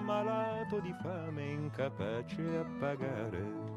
[0.00, 3.68] ammalato di fame incapace a pagare.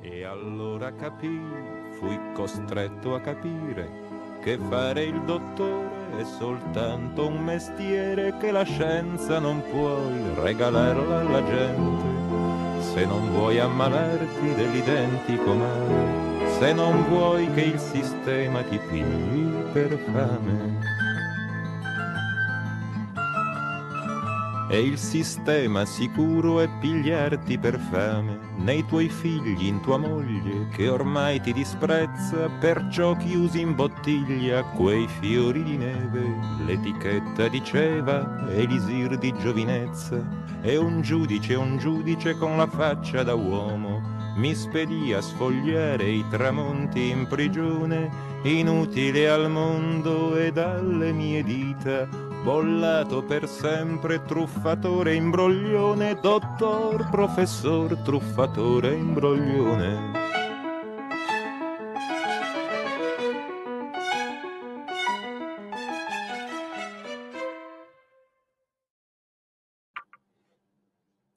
[0.00, 4.10] E allora capii, fui costretto a capire
[4.42, 11.44] che fare il dottore è soltanto un mestiere che la scienza non puoi regalarla alla
[11.44, 12.82] gente.
[12.82, 19.96] Se non vuoi ammalarti dell'identico male, se non vuoi che il sistema ti pigli per
[20.12, 20.91] fame.
[24.72, 30.88] E il sistema sicuro è pigliarti per fame nei tuoi figli, in tua moglie, che
[30.88, 36.24] ormai ti disprezza, perciò chiusi in bottiglia quei fiori di neve.
[36.64, 40.26] L'etichetta diceva elisir di giovinezza,
[40.62, 44.00] e un giudice, un giudice con la faccia da uomo,
[44.36, 48.10] mi spedì a sfogliare i tramonti in prigione,
[48.44, 58.94] inutile al mondo ed alle mie dita bollato per sempre, truffatore imbroglione, dottor, professor, truffatore
[58.94, 60.20] imbroglione.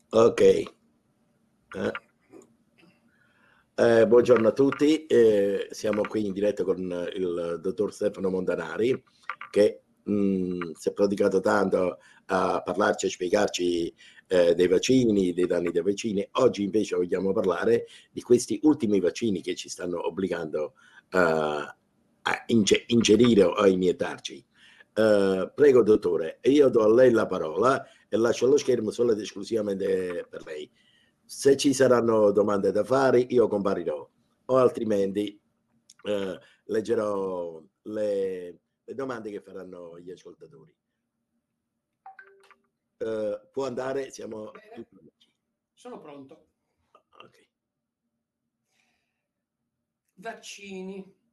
[0.10, 0.42] Ok.
[0.42, 0.72] Eh.
[3.78, 6.80] Eh, buongiorno a tutti, eh, siamo qui in diretta con
[7.14, 9.04] il dottor Stefano Montanari
[9.52, 13.94] che mh, si è prodigato tanto a parlarci e spiegarci
[14.28, 16.28] eh, dei vaccini, dei danni dei vaccini.
[16.34, 20.74] Oggi invece vogliamo parlare di questi ultimi vaccini che ci stanno obbligando
[21.12, 24.46] uh, a inge- ingerire o a iniettarci.
[24.96, 29.20] Uh, prego, dottore, io do a lei la parola e lascio lo schermo solo ed
[29.20, 30.70] esclusivamente per lei.
[31.24, 34.10] Se ci saranno domande da fare, io comparirò,
[34.46, 35.40] o altrimenti
[36.04, 40.74] uh, leggerò le, le domande che faranno gli ascoltatori.
[42.98, 44.52] Uh, può andare, siamo.
[45.74, 46.48] Sono pronto.
[47.10, 47.50] Okay.
[50.14, 51.24] Vaccini.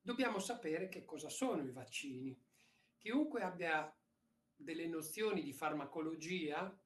[0.00, 2.36] Dobbiamo sapere che cosa sono i vaccini.
[2.96, 3.94] Chiunque abbia
[4.56, 6.76] delle nozioni di farmacologia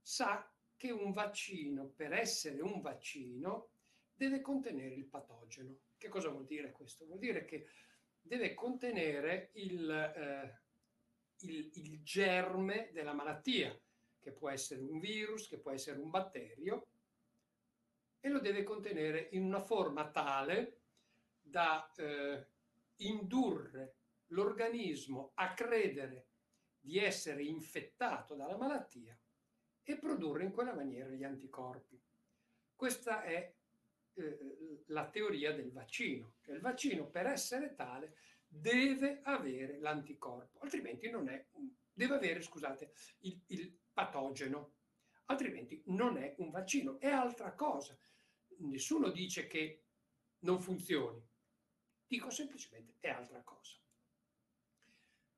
[0.00, 3.70] sa che un vaccino, per essere un vaccino,
[4.14, 5.76] deve contenere il patogeno.
[5.96, 7.06] Che cosa vuol dire questo?
[7.06, 7.66] Vuol dire che
[8.26, 10.60] deve contenere il, eh,
[11.46, 13.78] il, il germe della malattia,
[14.20, 16.88] che può essere un virus, che può essere un batterio,
[18.20, 20.80] e lo deve contenere in una forma tale
[21.40, 22.46] da eh,
[22.96, 23.94] indurre
[24.28, 26.26] l'organismo a credere
[26.80, 29.16] di essere infettato dalla malattia
[29.82, 32.00] e produrre in quella maniera gli anticorpi.
[32.74, 33.54] Questa è
[34.16, 38.16] eh, la teoria del vaccino, che il vaccino per essere tale
[38.46, 41.46] deve avere l'anticorpo, altrimenti non è,
[41.92, 44.72] deve avere, scusate, il, il patogeno,
[45.26, 47.96] altrimenti non è un vaccino, è altra cosa.
[48.58, 49.82] Nessuno dice che
[50.40, 51.22] non funzioni,
[52.06, 53.74] dico semplicemente è altra cosa.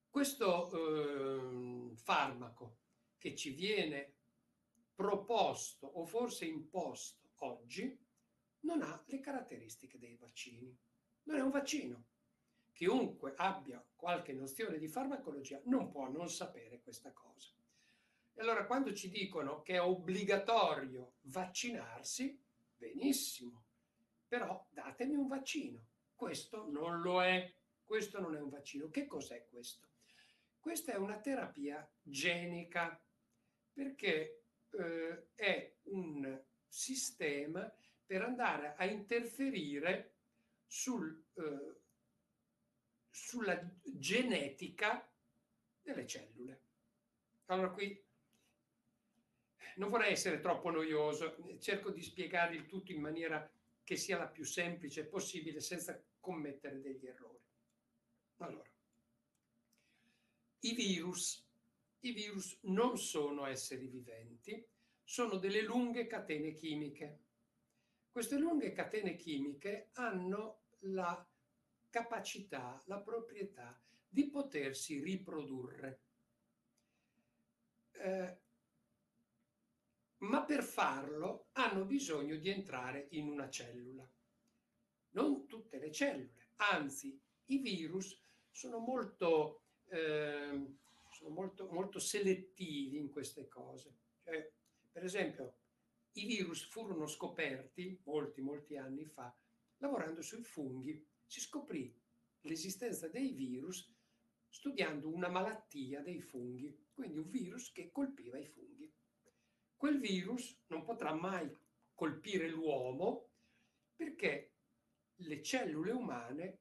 [0.08, 2.76] Questo eh, farmaco
[3.18, 4.14] che ci viene
[4.94, 8.06] proposto o forse imposto oggi
[8.68, 10.76] non ha le caratteristiche dei vaccini.
[11.24, 12.04] Non è un vaccino.
[12.72, 17.48] Chiunque abbia qualche nozione di farmacologia non può non sapere questa cosa.
[18.34, 22.38] E allora quando ci dicono che è obbligatorio vaccinarsi,
[22.76, 23.64] benissimo,
[24.28, 25.86] però datemi un vaccino.
[26.14, 27.50] Questo non lo è.
[27.82, 28.90] Questo non è un vaccino.
[28.90, 29.86] Che cos'è questo?
[30.60, 33.00] Questa è una terapia genica
[33.72, 37.72] perché eh, è un sistema
[38.08, 40.14] per andare a interferire
[40.66, 41.74] sul, eh,
[43.10, 45.06] sulla genetica
[45.82, 46.60] delle cellule.
[47.44, 48.02] Allora qui
[49.76, 53.46] non vorrei essere troppo noioso, cerco di spiegare il tutto in maniera
[53.84, 57.44] che sia la più semplice possibile senza commettere degli errori.
[58.38, 58.70] Allora,
[60.60, 61.46] i virus,
[62.00, 64.66] i virus non sono esseri viventi,
[65.04, 67.26] sono delle lunghe catene chimiche
[68.18, 71.24] queste lunghe catene chimiche hanno la
[71.88, 76.00] capacità, la proprietà di potersi riprodurre.
[77.92, 78.38] Eh,
[80.16, 84.10] ma per farlo hanno bisogno di entrare in una cellula.
[85.10, 90.74] Non tutte le cellule, anzi i virus sono molto, eh,
[91.12, 93.94] sono molto, molto selettivi in queste cose.
[94.24, 94.52] Cioè,
[94.90, 95.58] per esempio,
[96.12, 99.34] i virus furono scoperti molti, molti anni fa
[99.78, 101.06] lavorando sui funghi.
[101.24, 101.94] Si scoprì
[102.42, 103.94] l'esistenza dei virus
[104.48, 108.90] studiando una malattia dei funghi, quindi un virus che colpiva i funghi.
[109.76, 111.48] Quel virus non potrà mai
[111.94, 113.30] colpire l'uomo
[113.94, 114.54] perché
[115.16, 116.60] le cellule umane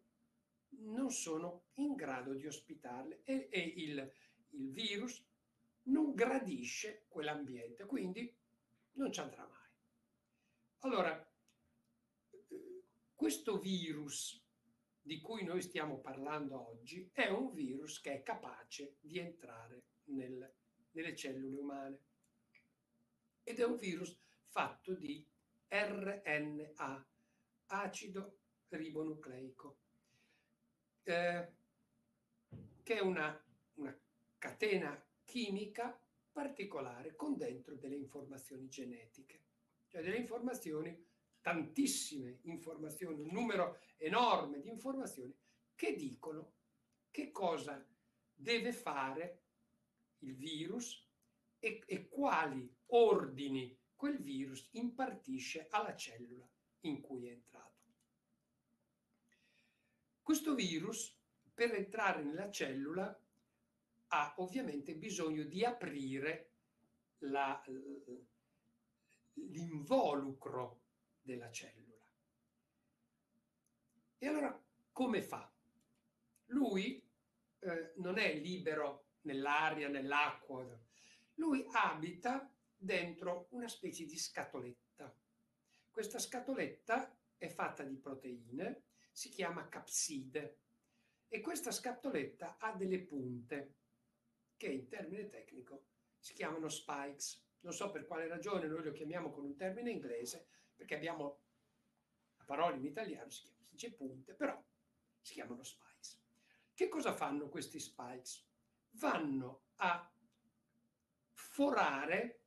[0.80, 4.14] non sono in grado di ospitarle e, e il,
[4.50, 5.26] il virus
[5.84, 8.36] non gradisce quell'ambiente, quindi
[8.98, 9.70] non ci andrà mai.
[10.80, 11.32] Allora,
[13.16, 14.42] questo virus
[15.02, 20.54] di cui noi stiamo parlando oggi è un virus che è capace di entrare nel,
[20.92, 22.00] nelle cellule umane
[23.44, 24.18] ed è un virus
[24.48, 25.26] fatto di
[25.70, 27.08] RNA,
[27.68, 28.40] acido
[28.70, 29.78] ribonucleico,
[31.04, 31.52] eh,
[32.84, 33.46] che è una,
[33.76, 33.98] una
[34.38, 35.98] catena chimica
[36.38, 39.42] particolare con dentro delle informazioni genetiche,
[39.88, 40.96] cioè delle informazioni,
[41.42, 45.36] tantissime informazioni, un numero enorme di informazioni
[45.74, 46.54] che dicono
[47.10, 47.84] che cosa
[48.36, 49.46] deve fare
[50.20, 51.10] il virus
[51.58, 56.48] e, e quali ordini quel virus impartisce alla cellula
[56.82, 57.96] in cui è entrato.
[60.22, 61.20] Questo virus,
[61.52, 63.20] per entrare nella cellula,
[64.08, 66.52] ha ovviamente bisogno di aprire
[69.34, 70.82] l'involucro
[71.22, 71.96] della cellula.
[74.18, 75.52] E allora come fa?
[76.48, 77.04] Lui
[77.60, 80.66] eh, non è libero nell'aria, nell'acqua,
[81.36, 85.14] lui abita dentro una specie di scatoletta.
[85.92, 90.60] Questa scatoletta è fatta di proteine, si chiama capside
[91.28, 93.76] e questa scatoletta ha delle punte
[94.58, 95.86] che in termine tecnico
[96.20, 97.46] si chiamano spikes.
[97.62, 101.42] Non so per quale ragione noi lo chiamiamo con un termine inglese, perché abbiamo
[102.38, 104.62] la parola in italiano, si, chiama, dice punte, però
[105.22, 106.20] si chiamano spikes.
[106.74, 108.46] Che cosa fanno questi spikes?
[108.92, 110.12] Vanno a
[111.32, 112.42] forare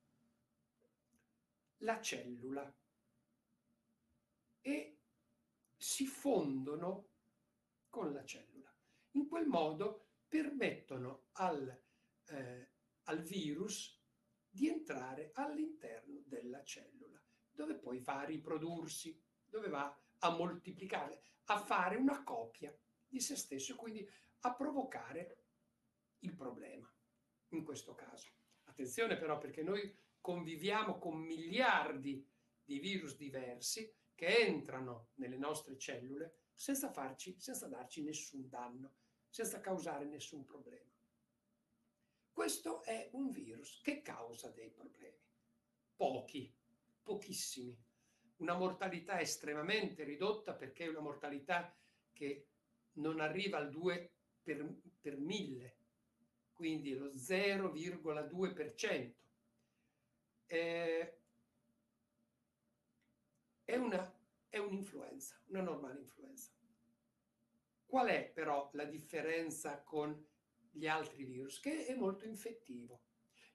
[1.78, 2.72] la cellula
[4.60, 4.98] e
[5.76, 7.08] si fondono
[7.88, 8.72] con la cellula.
[9.12, 11.76] In quel modo permettono al,
[12.30, 12.68] eh,
[13.04, 13.98] al virus
[14.48, 21.58] di entrare all'interno della cellula, dove poi va a riprodursi, dove va a moltiplicare, a
[21.58, 24.08] fare una copia di se stesso e quindi
[24.40, 25.44] a provocare
[26.20, 26.92] il problema,
[27.48, 28.28] in questo caso.
[28.64, 32.26] Attenzione però perché noi conviviamo con miliardi
[32.62, 38.94] di virus diversi che entrano nelle nostre cellule senza, farci, senza darci nessun danno,
[39.28, 40.92] senza causare nessun problema.
[42.32, 45.18] Questo è un virus che causa dei problemi.
[45.96, 46.52] Pochi,
[47.02, 47.76] pochissimi.
[48.36, 51.76] Una mortalità estremamente ridotta perché è una mortalità
[52.12, 52.46] che
[52.94, 54.12] non arriva al 2
[54.42, 54.66] per,
[55.00, 55.76] per mille,
[56.52, 59.12] quindi lo 0,2%.
[60.46, 61.18] Eh,
[63.64, 64.18] è, una,
[64.48, 66.50] è un'influenza, una normale influenza.
[67.86, 70.28] Qual è però la differenza con
[70.70, 71.60] gli altri virus?
[71.60, 73.02] Che è molto infettivo.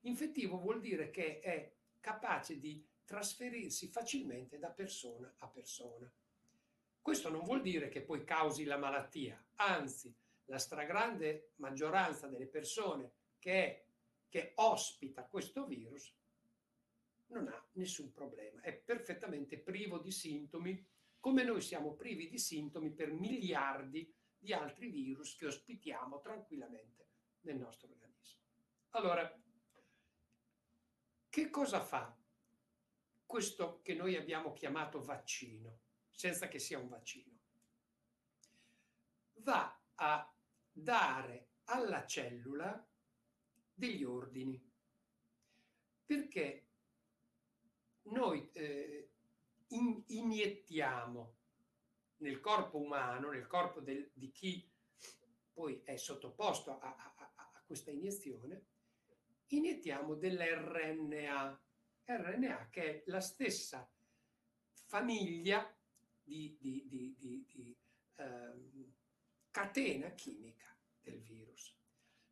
[0.02, 6.12] Infettivo vuol dire che è capace di trasferirsi facilmente da persona a persona.
[7.02, 10.14] Questo non vuol dire che poi causi la malattia, anzi,
[10.46, 13.86] la stragrande maggioranza delle persone che,
[14.28, 16.13] che ospita questo virus
[17.28, 20.84] non ha nessun problema, è perfettamente privo di sintomi,
[21.20, 27.05] come noi siamo privi di sintomi per miliardi di altri virus che ospitiamo tranquillamente
[27.46, 28.42] nel nostro organismo.
[28.90, 29.42] Allora,
[31.30, 32.16] che cosa fa
[33.25, 35.80] questo che noi abbiamo chiamato vaccino,
[36.12, 37.40] senza che sia un vaccino?
[39.40, 40.34] Va a
[40.72, 42.86] dare alla cellula
[43.74, 44.62] degli ordini,
[46.06, 46.68] perché
[48.04, 49.10] noi eh,
[49.70, 51.36] in, iniettiamo
[52.18, 54.72] nel corpo umano, nel corpo del, di chi
[55.52, 57.14] poi è sottoposto a, a,
[57.65, 58.65] questa iniezione,
[59.48, 61.62] iniettiamo dell'RNA,
[62.05, 63.89] RNA che è la stessa
[64.72, 65.75] famiglia
[66.22, 67.77] di, di, di, di
[68.15, 68.93] eh,
[69.51, 71.75] catena chimica del virus.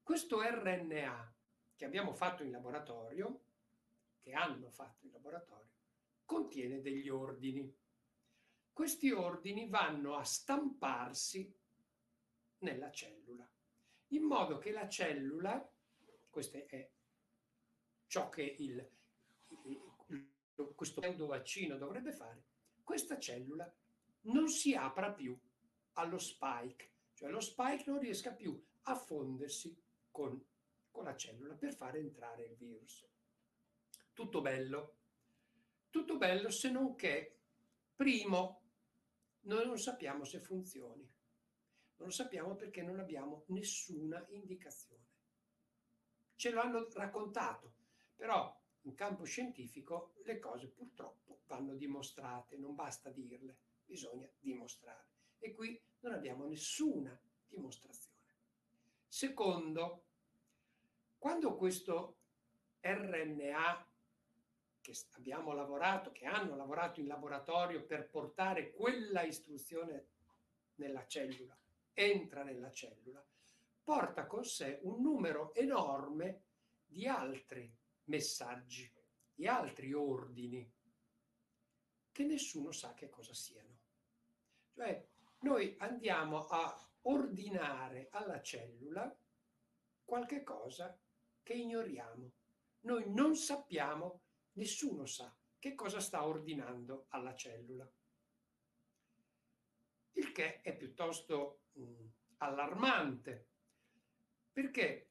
[0.01, 1.35] Questo RNA
[1.75, 3.43] che abbiamo fatto in laboratorio
[4.23, 5.71] che hanno fatto in laboratorio,
[6.23, 7.71] contiene degli ordini.
[8.71, 11.53] Questi ordini vanno a stamparsi
[12.59, 13.47] nella cellula,
[14.15, 15.69] in modo che la cellula,
[16.29, 16.91] questo è
[18.07, 18.89] ciò che il,
[20.75, 22.43] questo pseudovaccino dovrebbe fare,
[22.83, 23.71] questa cellula
[24.21, 25.37] non si apra più
[25.93, 29.75] allo spike, cioè lo spike non riesca più a fondersi
[30.11, 30.43] con,
[30.91, 33.05] con la cellula per far entrare il virus.
[34.13, 34.97] Tutto bello.
[35.89, 37.39] Tutto bello se non che,
[37.95, 38.61] primo,
[39.41, 41.12] noi non sappiamo se funzioni.
[42.03, 45.05] Non lo sappiamo perché non abbiamo nessuna indicazione.
[46.35, 47.75] Ce l'hanno raccontato,
[48.13, 53.55] però in campo scientifico le cose purtroppo vanno dimostrate, non basta dirle,
[53.85, 55.05] bisogna dimostrare.
[55.39, 57.17] E qui non abbiamo nessuna
[57.47, 58.17] dimostrazione.
[59.07, 60.03] Secondo,
[61.17, 62.17] quando questo
[62.81, 63.87] RNA
[64.81, 70.07] che abbiamo lavorato, che hanno lavorato in laboratorio per portare quella istruzione
[70.75, 71.57] nella cellula,
[71.93, 73.23] entra nella cellula,
[73.83, 76.43] porta con sé un numero enorme
[76.85, 77.71] di altri
[78.05, 78.91] messaggi,
[79.33, 80.71] di altri ordini,
[82.11, 83.79] che nessuno sa che cosa siano.
[84.73, 85.07] Cioè,
[85.39, 89.15] noi andiamo a ordinare alla cellula
[90.03, 90.97] qualche cosa
[91.41, 92.31] che ignoriamo.
[92.81, 94.21] Noi non sappiamo,
[94.53, 97.89] nessuno sa che cosa sta ordinando alla cellula.
[100.11, 102.05] Il che è piuttosto mh,
[102.37, 103.47] allarmante,
[104.51, 105.09] perché,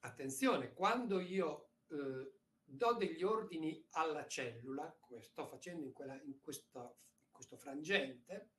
[0.00, 2.32] attenzione, quando io eh,
[2.64, 8.50] do degli ordini alla cellula, come sto facendo in, quella, in, questo, in questo frangente,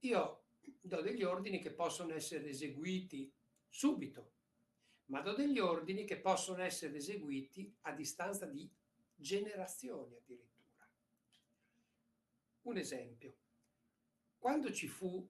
[0.00, 0.44] io
[0.80, 3.32] do degli ordini che possono essere eseguiti
[3.68, 4.32] subito,
[5.06, 8.70] ma do degli ordini che possono essere eseguiti a distanza di
[9.14, 10.88] generazioni addirittura.
[12.62, 13.36] Un esempio,
[14.38, 15.28] quando ci fu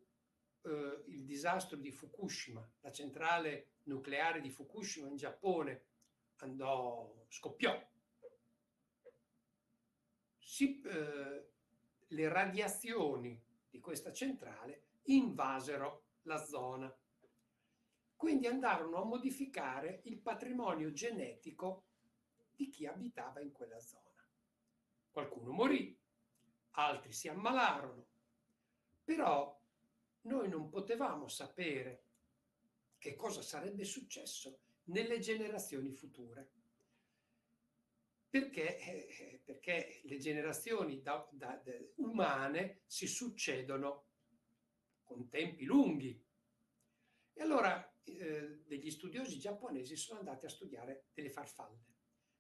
[0.63, 5.85] eh, il disastro di Fukushima, la centrale nucleare di Fukushima in Giappone
[6.37, 7.91] andò, scoppiò,
[10.39, 11.51] si, eh,
[12.09, 13.41] le radiazioni
[13.71, 16.95] di questa centrale invasero la zona.
[18.15, 21.87] Quindi andarono a modificare il patrimonio genetico
[22.55, 24.25] di chi abitava in quella zona.
[25.11, 25.99] Qualcuno morì,
[26.73, 28.07] altri si ammalarono,
[29.03, 29.61] però
[30.23, 32.05] noi non potevamo sapere
[32.99, 36.51] che cosa sarebbe successo nelle generazioni future
[38.33, 44.07] perché, eh, perché le generazioni da, da, da, umane si succedono
[45.03, 46.19] con tempi lunghi.
[47.35, 51.85] E allora eh, degli studiosi giapponesi sono andati a studiare delle farfalle.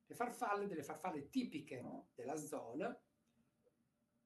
[0.06, 1.82] Le farfalle, delle farfalle tipiche
[2.14, 2.98] della zona,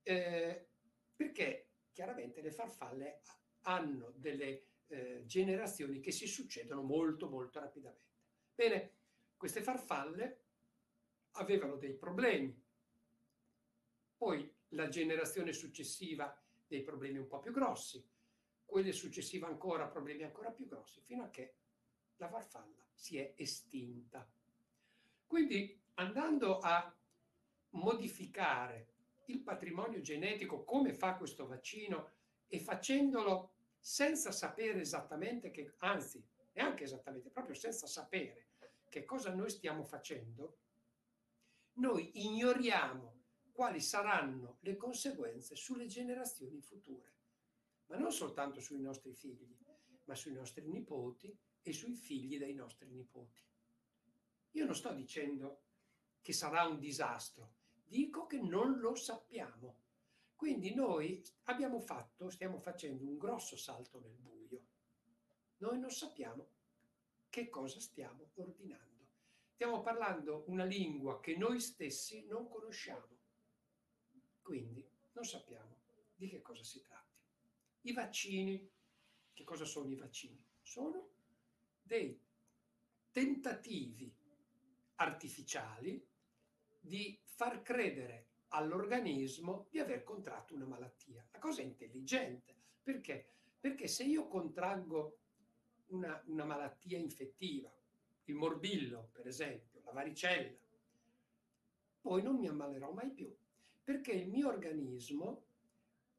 [0.04, 0.68] eh,
[1.16, 3.22] perché chiaramente le farfalle
[3.66, 8.04] hanno delle eh, generazioni che si succedono molto molto rapidamente.
[8.54, 8.90] Bene,
[9.36, 10.40] queste farfalle
[11.32, 12.62] avevano dei problemi.
[14.16, 18.04] Poi la generazione successiva dei problemi un po' più grossi,
[18.64, 21.54] quelle successive ancora problemi ancora più grossi, fino a che
[22.16, 24.26] la farfalla si è estinta.
[25.26, 26.94] Quindi andando a
[27.70, 28.94] modificare
[29.26, 32.10] il patrimonio genetico come fa questo vaccino
[32.48, 33.55] e facendolo
[33.86, 36.20] senza sapere esattamente che, anzi,
[36.54, 38.48] neanche esattamente, proprio senza sapere
[38.88, 40.58] che cosa noi stiamo facendo,
[41.74, 43.14] noi ignoriamo
[43.52, 47.12] quali saranno le conseguenze sulle generazioni future,
[47.86, 49.56] ma non soltanto sui nostri figli,
[50.06, 53.40] ma sui nostri nipoti e sui figli dei nostri nipoti.
[54.50, 55.60] Io non sto dicendo
[56.20, 57.52] che sarà un disastro,
[57.84, 59.84] dico che non lo sappiamo.
[60.36, 64.64] Quindi noi abbiamo fatto, stiamo facendo un grosso salto nel buio.
[65.58, 66.46] Noi non sappiamo
[67.30, 68.84] che cosa stiamo ordinando.
[69.54, 73.16] Stiamo parlando una lingua che noi stessi non conosciamo,
[74.42, 75.78] quindi non sappiamo
[76.14, 77.24] di che cosa si tratti.
[77.82, 78.70] I vaccini,
[79.32, 80.44] che cosa sono i vaccini?
[80.60, 81.08] Sono
[81.80, 82.20] dei
[83.10, 84.14] tentativi
[84.96, 86.06] artificiali
[86.78, 91.26] di far credere all'organismo di aver contratto una malattia.
[91.32, 92.54] La cosa è intelligente.
[92.82, 93.28] Perché?
[93.58, 95.18] Perché se io contraggo
[95.88, 97.72] una, una malattia infettiva,
[98.24, 100.56] il morbillo, per esempio, la varicella,
[102.00, 103.34] poi non mi ammalerò mai più,
[103.82, 105.44] perché il mio organismo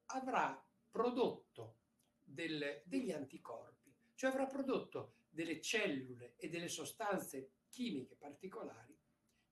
[0.07, 1.75] avrà prodotto
[2.23, 8.97] delle, degli anticorpi, cioè avrà prodotto delle cellule e delle sostanze chimiche particolari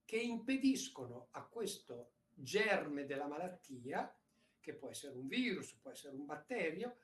[0.03, 4.13] che impediscono a questo germe della malattia,
[4.59, 6.97] che può essere un virus, può essere un batterio,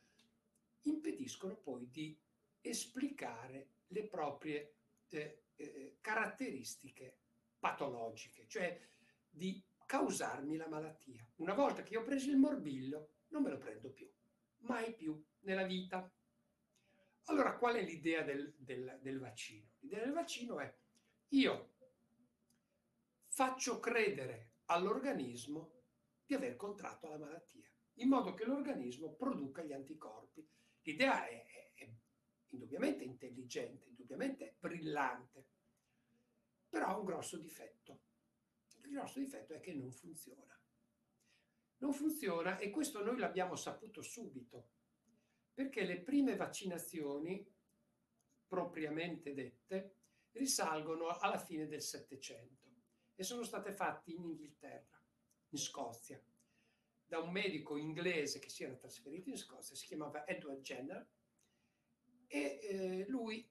[0.83, 2.17] impediscono poi di
[2.59, 4.75] esplicare le proprie
[5.09, 7.17] eh, eh, caratteristiche
[7.59, 8.79] patologiche, cioè
[9.29, 11.25] di causarmi la malattia.
[11.37, 14.09] Una volta che ho preso il morbillo, non me lo prendo più,
[14.59, 16.11] mai più nella vita.
[17.25, 19.69] Allora, qual è l'idea del, del, del vaccino?
[19.79, 20.73] L'idea del vaccino è
[21.29, 21.75] io
[23.27, 25.79] faccio credere all'organismo
[26.25, 30.47] di aver contratto la malattia, in modo che l'organismo produca gli anticorpi.
[30.83, 31.89] L'idea è, è, è
[32.49, 35.45] indubbiamente intelligente, indubbiamente brillante,
[36.69, 37.99] però ha un grosso difetto.
[38.83, 40.57] Il grosso difetto è che non funziona.
[41.77, 44.69] Non funziona e questo noi l'abbiamo saputo subito,
[45.53, 47.45] perché le prime vaccinazioni,
[48.47, 49.95] propriamente dette,
[50.31, 52.70] risalgono alla fine del Settecento
[53.21, 54.99] e sono state fatte in Inghilterra,
[55.49, 56.19] in Scozia,
[57.05, 61.07] da un medico inglese che si era trasferito in Scozia, si chiamava Edward Jenner,
[62.25, 63.47] e eh, lui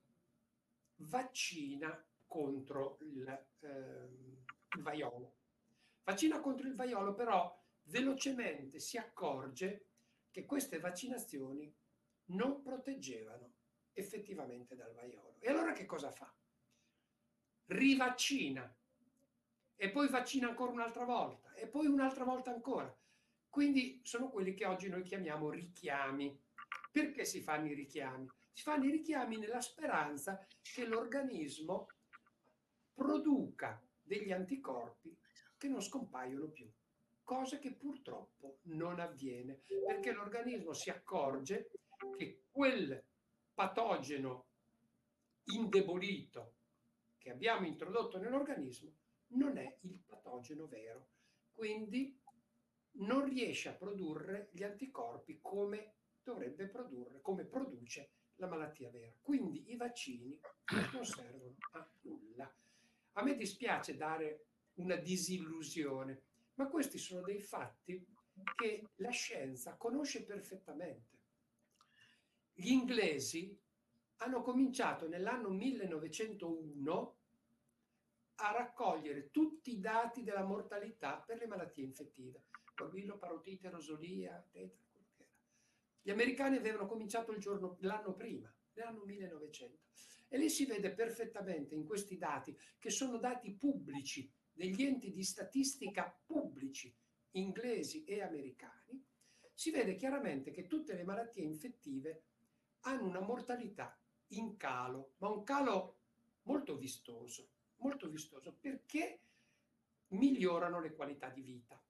[0.96, 3.28] vaccina contro il,
[3.60, 3.68] eh,
[4.74, 5.34] il vaiolo.
[6.02, 9.84] Vaccina contro il vaiolo, però velocemente si accorge
[10.32, 11.72] che queste vaccinazioni
[12.30, 13.52] non proteggevano
[13.92, 15.36] effettivamente dal vaiolo.
[15.38, 16.34] E allora che cosa fa?
[17.66, 18.74] Rivaccina
[19.82, 22.94] e poi vaccina ancora un'altra volta e poi un'altra volta ancora.
[23.48, 26.38] Quindi sono quelli che oggi noi chiamiamo richiami.
[26.92, 28.30] Perché si fanno i richiami?
[28.52, 31.88] Si fanno i richiami nella speranza che l'organismo
[32.92, 35.16] produca degli anticorpi
[35.56, 36.70] che non scompaiono più,
[37.22, 41.70] cosa che purtroppo non avviene perché l'organismo si accorge
[42.18, 43.02] che quel
[43.54, 44.44] patogeno
[45.44, 46.56] indebolito
[47.16, 48.99] che abbiamo introdotto nell'organismo
[49.30, 51.08] non è il patogeno vero.
[51.52, 52.18] Quindi
[52.92, 59.12] non riesce a produrre gli anticorpi come dovrebbe produrre, come produce la malattia vera.
[59.20, 60.38] Quindi i vaccini
[60.92, 62.52] non servono a nulla.
[63.12, 66.22] A me dispiace dare una disillusione,
[66.54, 68.04] ma questi sono dei fatti
[68.56, 71.18] che la scienza conosce perfettamente.
[72.52, 73.58] Gli inglesi
[74.16, 77.19] hanno cominciato nell'anno 1901
[78.40, 82.44] a raccogliere tutti i dati della mortalità per le malattie infettive,
[82.78, 85.32] morbillo, parotite, rosolia, tetra, quello che era.
[86.00, 89.78] Gli americani avevano cominciato giorno, l'anno prima, nell'anno 1900.
[90.28, 95.22] E lì si vede perfettamente in questi dati, che sono dati pubblici, degli enti di
[95.22, 96.94] statistica pubblici,
[97.32, 99.04] inglesi e americani,
[99.52, 102.24] si vede chiaramente che tutte le malattie infettive
[102.80, 103.98] hanno una mortalità
[104.28, 105.98] in calo, ma un calo
[106.42, 107.49] molto vistoso,
[107.80, 109.20] molto vistoso, perché
[110.08, 111.82] migliorano le qualità di vita.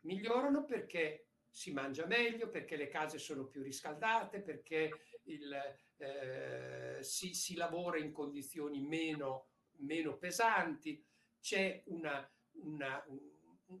[0.00, 4.90] Migliorano perché si mangia meglio, perché le case sono più riscaldate, perché
[5.24, 5.52] il,
[5.96, 11.04] eh, si, si, lavora in condizioni meno, meno pesanti,
[11.40, 12.28] c'è una,
[12.62, 13.18] una, un,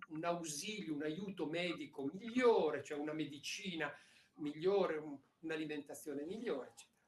[0.08, 3.92] un, ausilio, un aiuto medico migliore, cioè una medicina
[4.34, 6.98] migliore, un, un'alimentazione migliore, eccetera.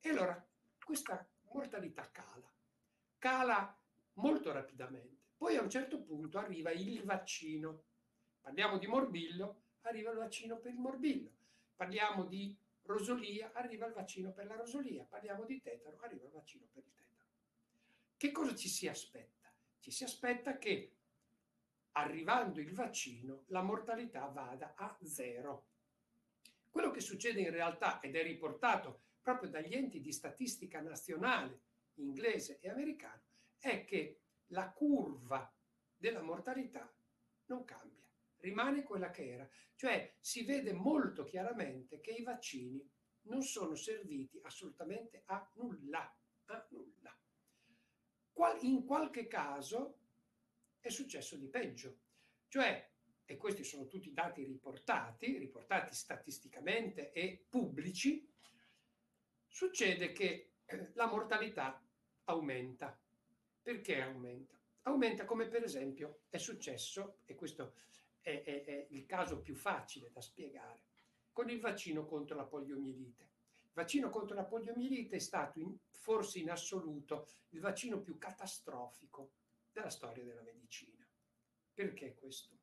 [0.00, 0.48] E allora
[0.82, 2.50] questa mortalità cala,
[3.18, 3.76] cala
[4.14, 5.16] molto rapidamente.
[5.36, 7.84] Poi a un certo punto arriva il vaccino.
[8.40, 11.30] Parliamo di morbillo, arriva il vaccino per il morbillo.
[11.76, 15.04] Parliamo di rosolia, arriva il vaccino per la rosolia.
[15.04, 17.30] Parliamo di tetano, arriva il vaccino per il tetano.
[18.16, 19.52] Che cosa ci si aspetta?
[19.78, 20.92] Ci si aspetta che
[21.92, 25.66] arrivando il vaccino la mortalità vada a zero.
[26.70, 31.60] Quello che succede in realtà, ed è riportato proprio dagli enti di statistica nazionale
[32.02, 33.22] inglese e americano,
[33.58, 35.52] è che la curva
[35.96, 36.92] della mortalità
[37.46, 38.04] non cambia,
[38.38, 39.48] rimane quella che era.
[39.74, 42.86] Cioè si vede molto chiaramente che i vaccini
[43.22, 47.16] non sono serviti assolutamente a nulla, a nulla.
[48.60, 49.98] in qualche caso
[50.80, 51.98] è successo di peggio,
[52.48, 52.88] cioè
[53.30, 58.26] e questi sono tutti dati riportati, riportati statisticamente e pubblici,
[59.46, 61.78] succede che eh, la mortalità
[62.28, 62.98] aumenta.
[63.62, 64.58] Perché aumenta?
[64.82, 67.74] Aumenta come per esempio è successo, e questo
[68.20, 70.82] è, è, è il caso più facile da spiegare,
[71.32, 73.26] con il vaccino contro la poliomielite.
[73.52, 79.32] Il vaccino contro la poliomielite è stato in, forse in assoluto il vaccino più catastrofico
[79.70, 81.06] della storia della medicina.
[81.74, 82.56] Perché questo?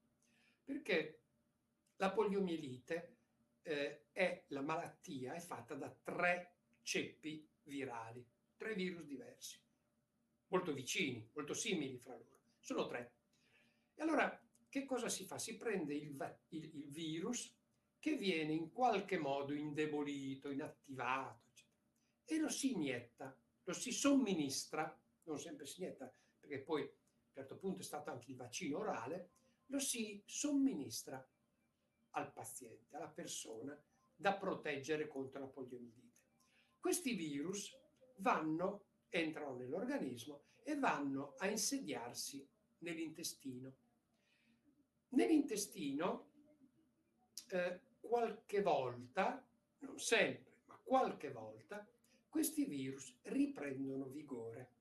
[0.63, 1.21] Perché
[1.97, 3.15] la poliomielite
[3.61, 8.25] eh, è la malattia, è fatta da tre ceppi virali,
[8.55, 9.59] tre virus diversi,
[10.47, 12.39] molto vicini, molto simili fra loro.
[12.59, 13.13] Sono tre.
[13.95, 15.37] E allora che cosa si fa?
[15.37, 17.53] Si prende il, il, il virus
[17.99, 21.81] che viene in qualche modo indebolito, inattivato, eccetera,
[22.25, 27.31] e lo si inietta, lo si somministra, non sempre si inietta, perché poi a un
[27.31, 29.31] certo punto è stato anche il vaccino orale,
[29.67, 31.27] lo si somministra
[32.11, 33.81] al paziente, alla persona,
[34.13, 36.13] da proteggere contro la poliomielite.
[36.79, 37.75] Questi virus
[38.17, 42.47] vanno, entrano nell'organismo e vanno a insediarsi
[42.79, 43.73] nell'intestino.
[45.09, 46.29] Nell'intestino
[47.49, 49.45] eh, qualche volta,
[49.79, 51.87] non sempre, ma qualche volta,
[52.29, 54.71] questi virus riprendono vigore.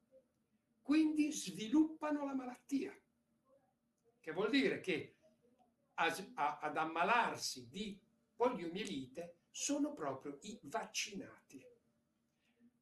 [0.83, 2.95] Quindi sviluppano la malattia,
[4.21, 5.15] che vuol dire che
[5.95, 7.99] ad ammalarsi di
[8.35, 11.65] poliomielite sono proprio i vaccinati.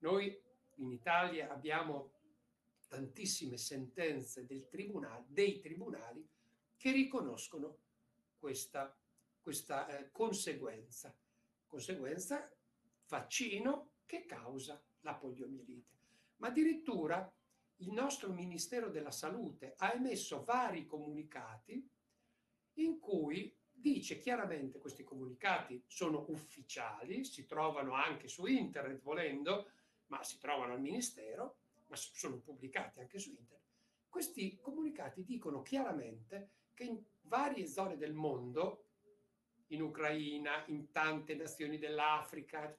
[0.02, 0.36] Noi
[0.76, 2.12] in Italia abbiamo
[2.88, 6.26] tantissime sentenze tribunale, dei tribunali
[6.76, 7.78] che riconoscono
[8.38, 8.94] questa,
[9.40, 11.14] questa eh, conseguenza.
[11.66, 12.50] Conseguenza
[13.08, 15.90] vaccino che causa la poliomielite.
[16.38, 17.32] Ma addirittura
[17.76, 21.88] il nostro Ministero della Salute ha emesso vari comunicati
[22.74, 29.70] in cui dice chiaramente questi comunicati sono ufficiali, si trovano anche su internet volendo,
[30.12, 33.60] ma si trovano al Ministero, ma sono pubblicati anche su internet.
[34.10, 38.88] Questi comunicati dicono chiaramente che in varie zone del mondo,
[39.68, 42.78] in Ucraina, in tante nazioni dell'Africa,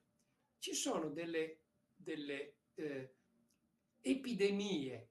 [0.59, 1.61] ci sono delle,
[1.95, 3.15] delle eh,
[3.99, 5.09] epidemie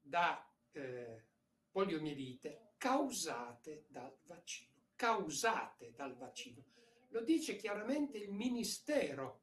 [0.00, 1.24] da eh,
[1.70, 4.72] poliomielite causate dal vaccino.
[4.96, 6.64] Causate dal vaccino.
[7.10, 9.42] Lo dice chiaramente il Ministero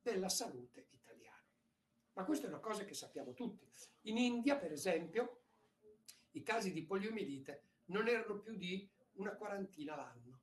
[0.00, 0.93] della Salute.
[2.14, 3.68] Ma questa è una cosa che sappiamo tutti.
[4.02, 5.42] In India, per esempio,
[6.32, 10.40] i casi di poliomielite non erano più di una quarantina l'anno.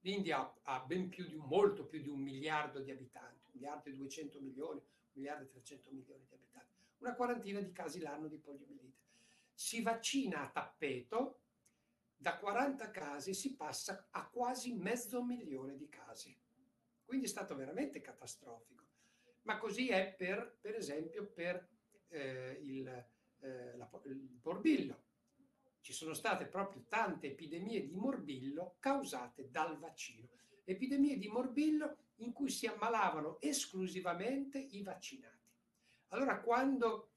[0.00, 3.94] L'India ha ben più di molto più di un miliardo di abitanti, un miliardo e
[3.94, 8.38] 200 milioni, un miliardo e 300 milioni di abitanti, una quarantina di casi l'anno di
[8.38, 9.00] poliomielite.
[9.54, 11.38] Si vaccina a tappeto,
[12.16, 16.36] da 40 casi si passa a quasi mezzo milione di casi.
[17.04, 18.81] Quindi è stato veramente catastrofico.
[19.42, 21.68] Ma così è per, per esempio, per
[22.08, 22.86] eh, il,
[23.40, 25.10] eh, la, il morbillo
[25.82, 30.28] ci sono state proprio tante epidemie di morbillo causate dal vaccino.
[30.64, 35.50] Epidemie di morbillo in cui si ammalavano esclusivamente i vaccinati.
[36.08, 37.10] Allora quando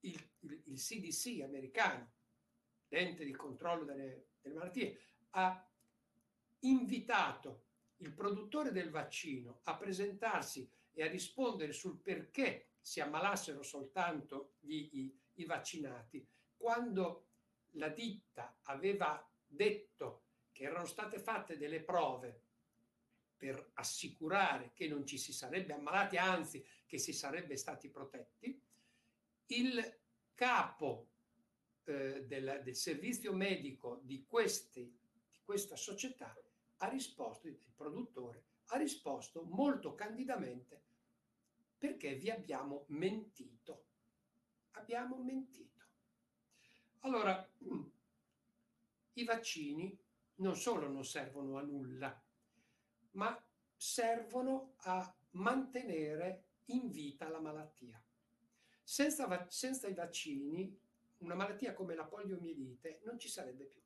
[0.00, 2.12] il, il, il CDC americano,
[2.88, 5.00] l'ente di controllo delle, delle malattie,
[5.30, 5.68] ha
[6.60, 7.64] invitato
[7.96, 14.88] il produttore del vaccino a presentarsi e a rispondere sul perché si ammalassero soltanto gli,
[14.92, 17.26] i, i vaccinati, quando
[17.72, 22.44] la ditta aveva detto che erano state fatte delle prove
[23.36, 28.58] per assicurare che non ci si sarebbe ammalati, anzi che si sarebbe stati protetti,
[29.48, 29.98] il
[30.32, 31.10] capo
[31.84, 34.98] eh, del, del, servizio medico di, questi,
[35.30, 36.34] di questa società
[36.78, 40.85] ha risposto, il produttore ha risposto molto candidamente
[41.78, 43.84] perché vi abbiamo mentito.
[44.72, 45.84] Abbiamo mentito.
[47.00, 47.48] Allora,
[49.14, 49.98] i vaccini
[50.36, 52.22] non solo non servono a nulla,
[53.12, 53.42] ma
[53.74, 58.02] servono a mantenere in vita la malattia.
[58.82, 60.78] Senza, senza, i vaccini,
[61.18, 63.80] una malattia come la poliomielite non ci sarebbe più.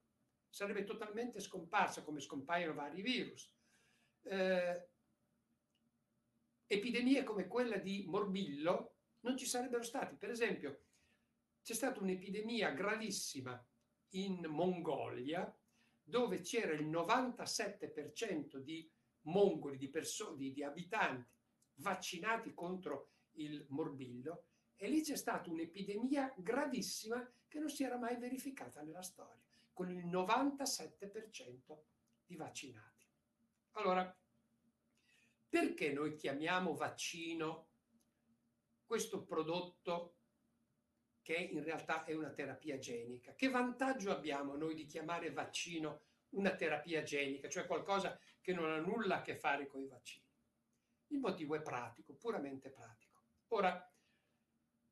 [0.48, 3.50] Sarebbe totalmente scomparsa, come scompaiono vari virus.
[4.22, 4.88] Eh,
[6.72, 10.14] epidemie come quella di morbillo non ci sarebbero stati.
[10.14, 10.84] Per esempio,
[11.62, 13.60] c'è stata un'epidemia gravissima
[14.10, 15.52] in Mongolia
[16.00, 18.88] dove c'era il 97% di
[19.22, 21.28] mongoli, di, perso- di, di abitanti
[21.80, 24.44] vaccinati contro il morbillo
[24.76, 29.90] e lì c'è stata un'epidemia gravissima che non si era mai verificata nella storia, con
[29.90, 31.78] il 97%
[32.24, 33.06] di vaccinati.
[33.72, 34.16] Allora,
[35.50, 37.66] perché noi chiamiamo vaccino
[38.86, 40.14] questo prodotto
[41.20, 43.34] che in realtà è una terapia genica.
[43.34, 48.78] Che vantaggio abbiamo noi di chiamare vaccino una terapia genica, cioè qualcosa che non ha
[48.78, 50.26] nulla a che fare con i vaccini?
[51.08, 53.22] Il motivo è pratico, puramente pratico.
[53.48, 53.92] Ora,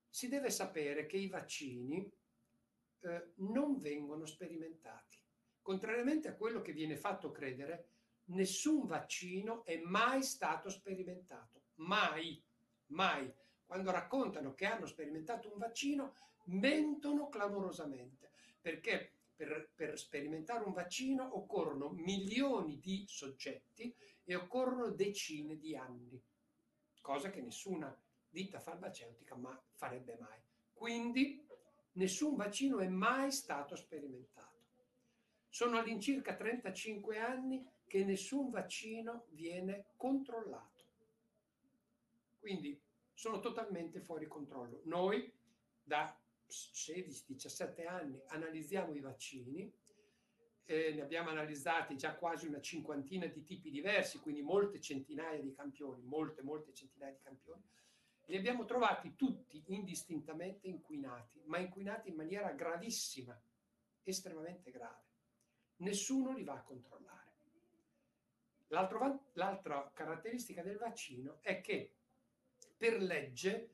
[0.08, 2.10] si deve sapere che i vaccini
[3.00, 5.18] eh, non vengono sperimentati.
[5.62, 7.97] Contrariamente a quello che viene fatto credere,
[8.28, 11.62] nessun vaccino è mai stato sperimentato.
[11.76, 12.42] Mai,
[12.86, 13.32] mai
[13.68, 16.14] quando raccontano che hanno sperimentato un vaccino,
[16.46, 25.58] mentono clamorosamente, perché per, per, sperimentare un vaccino occorrono milioni di soggetti e occorrono decine
[25.58, 26.18] di anni,
[27.02, 27.94] cosa che nessuna
[28.26, 30.40] ditta farmaceutica ma farebbe mai.
[30.72, 31.46] Quindi
[31.92, 34.46] nessun vaccino è mai stato sperimentato.
[35.50, 40.76] Sono all'incirca 35 anni che nessun vaccino viene controllato.
[42.38, 42.80] quindi
[43.12, 44.82] sono totalmente fuori controllo.
[44.84, 45.30] Noi
[45.82, 46.16] da
[46.48, 49.70] 16-17 anni analizziamo i vaccini,
[50.64, 55.52] eh, ne abbiamo analizzati già quasi una cinquantina di tipi diversi, quindi molte centinaia di
[55.52, 57.62] campioni, molte, molte centinaia di campioni.
[58.26, 63.38] Li abbiamo trovati tutti indistintamente inquinati, ma inquinati in maniera gravissima,
[64.02, 65.06] estremamente grave.
[65.76, 67.27] Nessuno li va a controllare.
[68.68, 71.94] L'altra caratteristica del vaccino è che
[72.76, 73.70] per legge,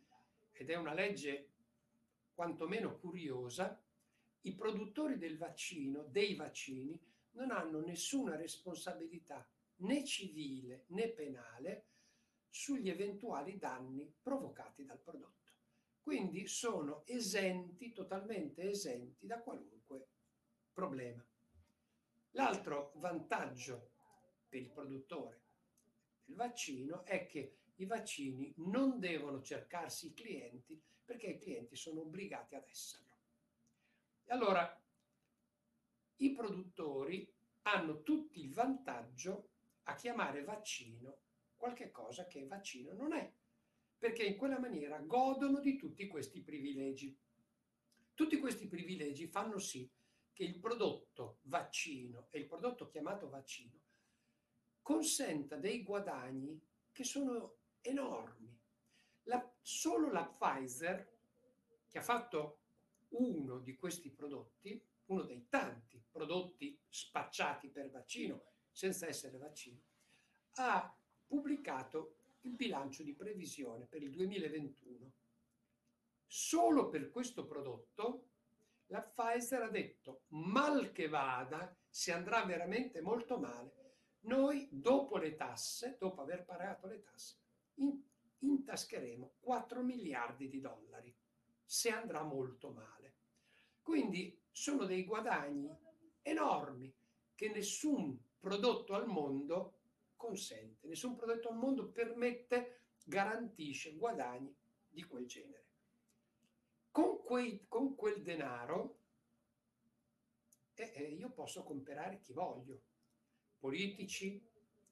[0.52, 1.50] ed è una legge
[2.35, 3.80] quantomeno curiosa,
[4.42, 6.98] i produttori del vaccino, dei vaccini,
[7.33, 11.87] non hanno nessuna responsabilità né civile né penale
[12.48, 15.52] sugli eventuali danni provocati dal prodotto.
[16.00, 20.09] Quindi sono esenti, totalmente esenti da qualunque
[20.72, 21.24] problema.
[22.33, 23.93] L'altro vantaggio
[24.55, 25.40] per il produttore
[26.25, 32.03] del vaccino è che i vaccini non devono cercarsi i clienti perché i clienti sono
[32.03, 33.17] obbligati ad esserlo.
[34.23, 34.81] E allora
[36.19, 37.29] i produttori
[37.62, 39.49] hanno tutti il vantaggio
[39.85, 41.19] a chiamare vaccino
[41.57, 43.29] qualche cosa che vaccino non è,
[43.99, 47.19] perché in quella maniera godono di tutti questi privilegi.
[48.14, 49.90] Tutti questi privilegi fanno sì
[50.33, 53.83] che il prodotto vaccino e il prodotto chiamato vaccino
[54.85, 56.61] consenta dei guadagni
[56.92, 58.55] che sono enormi.
[59.25, 61.11] La, solo la Pfizer,
[61.88, 62.59] che ha fatto
[63.14, 69.81] uno di questi prodotti, uno dei tanti prodotti spacciati per vaccino senza essere vaccino,
[70.57, 70.94] ha
[71.27, 75.12] pubblicato il bilancio di previsione per il 2021.
[76.27, 78.29] Solo per questo prodotto
[78.88, 83.84] la Pfizer ha detto mal che vada, se andrà veramente molto male,
[84.24, 87.37] noi dopo le tasse, dopo aver pagato le tasse,
[87.76, 88.00] in,
[88.38, 91.14] intascheremo 4 miliardi di dollari
[91.64, 93.14] se andrà molto male.
[93.82, 95.76] Quindi sono dei guadagni
[96.22, 96.92] enormi
[97.34, 99.78] che nessun prodotto al mondo
[100.16, 104.54] consente, nessun prodotto al mondo permette, garantisce guadagni
[104.88, 105.62] di quel genere.
[106.90, 109.00] Con, quei, con quel denaro
[110.74, 112.80] eh, eh, io posso comprare chi voglio,
[113.64, 114.38] politici,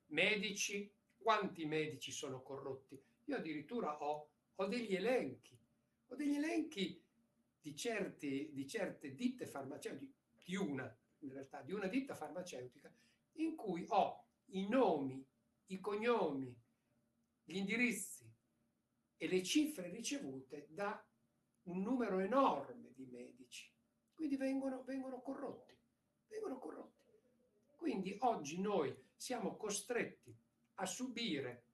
[0.06, 2.98] medici, quanti medici sono corrotti?
[3.24, 5.54] Io addirittura ho, ho degli elenchi,
[6.06, 6.98] ho degli elenchi
[7.60, 12.90] di, certi, di certe ditte farmaceutiche, di una in realtà, di una ditta farmaceutica,
[13.32, 15.22] in cui ho i nomi,
[15.66, 16.58] i cognomi,
[17.44, 18.26] gli indirizzi
[19.18, 21.06] e le cifre ricevute da
[21.64, 23.70] un numero enorme di medici.
[24.14, 25.76] Quindi vengono, vengono corrotti,
[26.28, 27.01] vengono corrotti.
[27.82, 30.32] Quindi oggi noi siamo costretti
[30.74, 31.64] a subire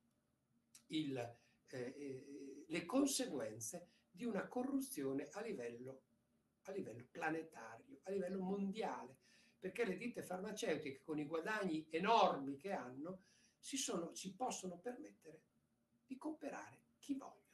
[0.87, 6.01] il, eh, eh, le conseguenze di una corruzione a livello,
[6.63, 9.19] a livello planetario, a livello mondiale,
[9.59, 13.25] perché le ditte farmaceutiche con i guadagni enormi che hanno
[13.59, 15.43] si, sono, si possono permettere
[16.07, 17.48] di comprare chi vogliono.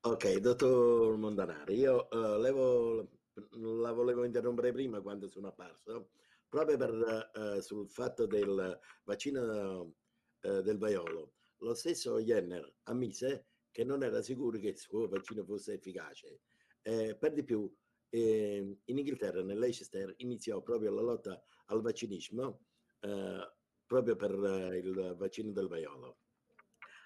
[0.00, 3.18] Ok, dottor Mondanari, io uh, levo
[3.50, 6.10] la volevo interrompere prima quando sono apparso,
[6.48, 9.94] proprio per, eh, sul fatto del vaccino
[10.40, 11.34] eh, del vaiolo.
[11.58, 16.42] Lo stesso Jenner ammise che non era sicuro che il suo vaccino fosse efficace.
[16.82, 17.68] Eh, per di più,
[18.10, 22.66] ehm, in Inghilterra, nell'Leicester, iniziò proprio la lotta al vaccinismo
[23.00, 23.52] eh,
[23.84, 26.18] proprio per eh, il vaccino del vaiolo.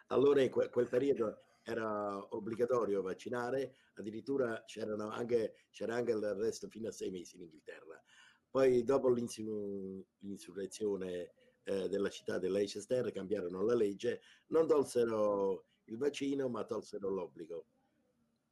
[0.08, 6.88] Allora in que- quel periodo era obbligatorio vaccinare, addirittura c'erano anche, c'era anche l'arresto fino
[6.88, 8.02] a sei mesi in Inghilterra.
[8.50, 11.32] Poi dopo l'insurrezione
[11.64, 17.66] eh, della città di Leicester cambiarono la legge, non tolsero il vaccino ma tolsero l'obbligo,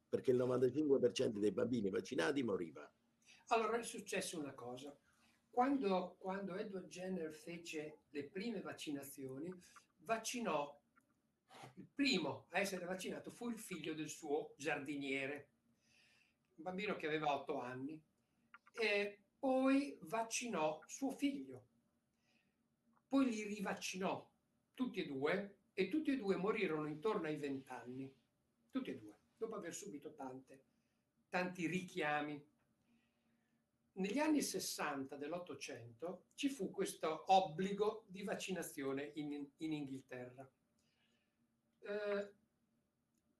[0.09, 2.89] perché il 95% dei bambini vaccinati moriva.
[3.47, 4.97] Allora è successa una cosa.
[5.49, 9.53] Quando, quando Edward Jenner fece le prime vaccinazioni,
[9.97, 10.80] vaccinò
[11.81, 15.49] il primo a essere vaccinato fu il figlio del suo giardiniere,
[16.55, 17.99] un bambino che aveva otto anni,
[18.79, 21.65] e poi vaccinò suo figlio,
[23.07, 24.29] poi li rivaccinò
[24.75, 28.13] tutti e due e tutti e due morirono intorno ai vent'anni,
[28.69, 30.65] tutti e due, dopo aver subito tante,
[31.29, 32.49] tanti richiami.
[33.93, 40.49] Negli anni 60 dell'Ottocento ci fu questo obbligo di vaccinazione in, in Inghilterra
[41.81, 42.31] eh,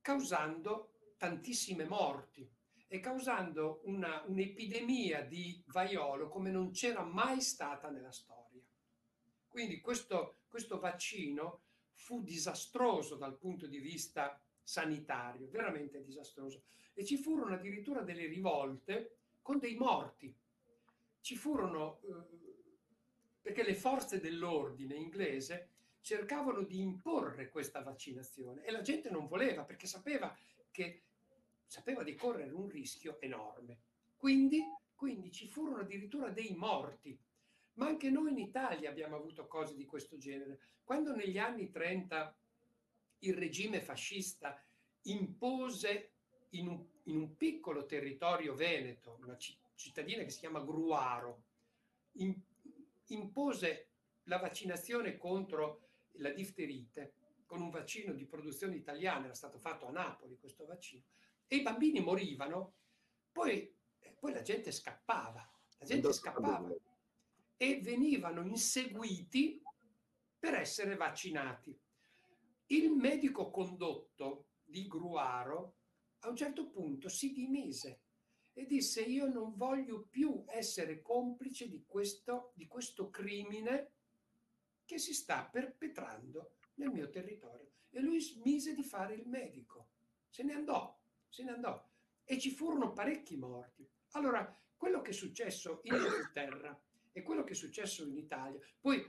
[0.01, 2.49] causando tantissime morti.
[2.93, 8.61] e causando una, un'epidemia di vaiolo come non c'era mai stata nella storia.
[9.47, 11.61] Quindi questo, questo vaccino
[11.93, 16.63] fu disastroso dal punto di vista sanitario, veramente disastroso.
[16.93, 20.35] E ci furono addirittura delle rivolte con dei morti.
[21.21, 22.37] Ci furono, eh,
[23.39, 25.70] perché le forze dell'ordine inglese
[26.01, 30.35] cercavano di imporre questa vaccinazione e la gente non voleva perché sapeva
[30.71, 31.03] che
[31.71, 33.79] sapeva di correre un rischio enorme.
[34.17, 34.61] Quindi,
[34.93, 37.17] quindi ci furono addirittura dei morti.
[37.75, 40.59] Ma anche noi in Italia abbiamo avuto cose di questo genere.
[40.83, 42.35] Quando negli anni 30
[43.19, 44.61] il regime fascista
[45.03, 46.11] impose
[46.49, 49.37] in un, in un piccolo territorio veneto, una
[49.75, 51.43] cittadina che si chiama Gruaro,
[52.17, 52.37] in,
[53.07, 53.87] impose
[54.23, 57.13] la vaccinazione contro la difterite
[57.45, 61.03] con un vaccino di produzione italiana, era stato fatto a Napoli questo vaccino,
[61.47, 62.75] e i bambini morivano,
[63.31, 66.73] poi, eh, poi la gente scappava, la gente scappava
[67.57, 69.61] e venivano inseguiti
[70.39, 71.77] per essere vaccinati.
[72.67, 75.75] Il medico condotto di Gruaro
[76.19, 78.01] a un certo punto si dimise
[78.53, 83.91] e disse io non voglio più essere complice di questo, di questo crimine
[84.91, 87.71] che si sta perpetrando nel mio territorio.
[87.91, 89.91] E lui smise di fare il medico,
[90.27, 90.99] se ne andò
[91.29, 91.89] se ne andò
[92.25, 93.89] e ci furono parecchi morti.
[94.11, 96.77] Allora, quello che è successo in Inghilterra
[97.13, 99.01] e quello che è successo in Italia, poi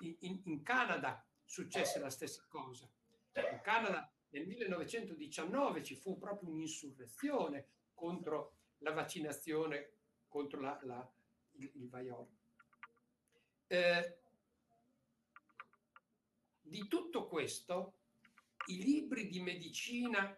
[0.00, 2.88] in, in, in Canada successe la stessa cosa.
[3.34, 9.94] In Canada nel 1919 ci fu proprio un'insurrezione contro la vaccinazione
[10.28, 11.12] contro la, la,
[11.56, 12.30] il, il vaiolo.
[13.66, 14.18] Eh,
[16.66, 17.98] di tutto questo,
[18.66, 20.36] i libri di medicina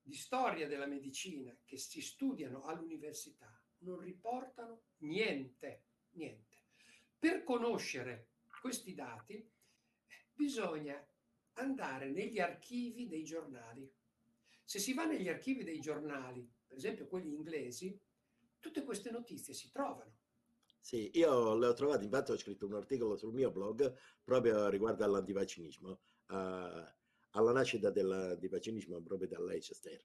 [0.00, 6.62] di storia della medicina che si studiano all'università non riportano niente, niente.
[7.18, 8.28] Per conoscere
[8.60, 9.50] questi dati
[10.32, 11.02] bisogna
[11.54, 13.90] andare negli archivi dei giornali.
[14.62, 17.98] Se si va negli archivi dei giornali, per esempio quelli inglesi,
[18.58, 20.13] tutte queste notizie si trovano.
[20.84, 25.02] Sì, io le ho trovate, infatti ho scritto un articolo sul mio blog proprio riguardo
[25.02, 25.98] all'antivaccinismo.
[26.28, 26.84] Uh,
[27.30, 29.98] alla nascita dell'antivaccinismo proprio da Leicester.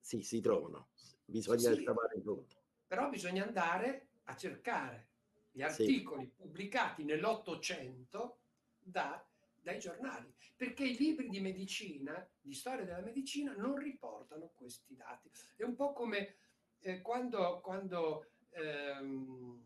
[0.00, 0.88] Sì, si trovano,
[1.24, 2.46] bisogna sì, scavare in fondo.
[2.88, 5.10] Però bisogna andare a cercare
[5.52, 6.32] gli articoli sì.
[6.34, 8.40] pubblicati nell'Ottocento
[8.76, 14.96] da, dai giornali, perché i libri di medicina, di storia della medicina, non riportano questi
[14.96, 15.30] dati.
[15.54, 16.38] È un po' come
[16.80, 19.62] eh, quando, quando ehm,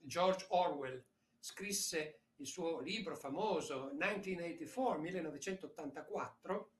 [0.00, 1.04] George Orwell
[1.38, 6.70] scrisse il suo libro famoso 1984, 1984,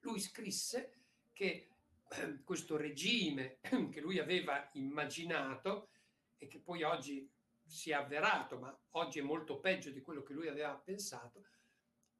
[0.00, 0.92] lui scrisse
[1.32, 1.68] che
[2.08, 3.58] eh, questo regime
[3.90, 5.88] che lui aveva immaginato
[6.36, 7.30] e che poi oggi
[7.64, 11.44] si è avverato, ma oggi è molto peggio di quello che lui aveva pensato,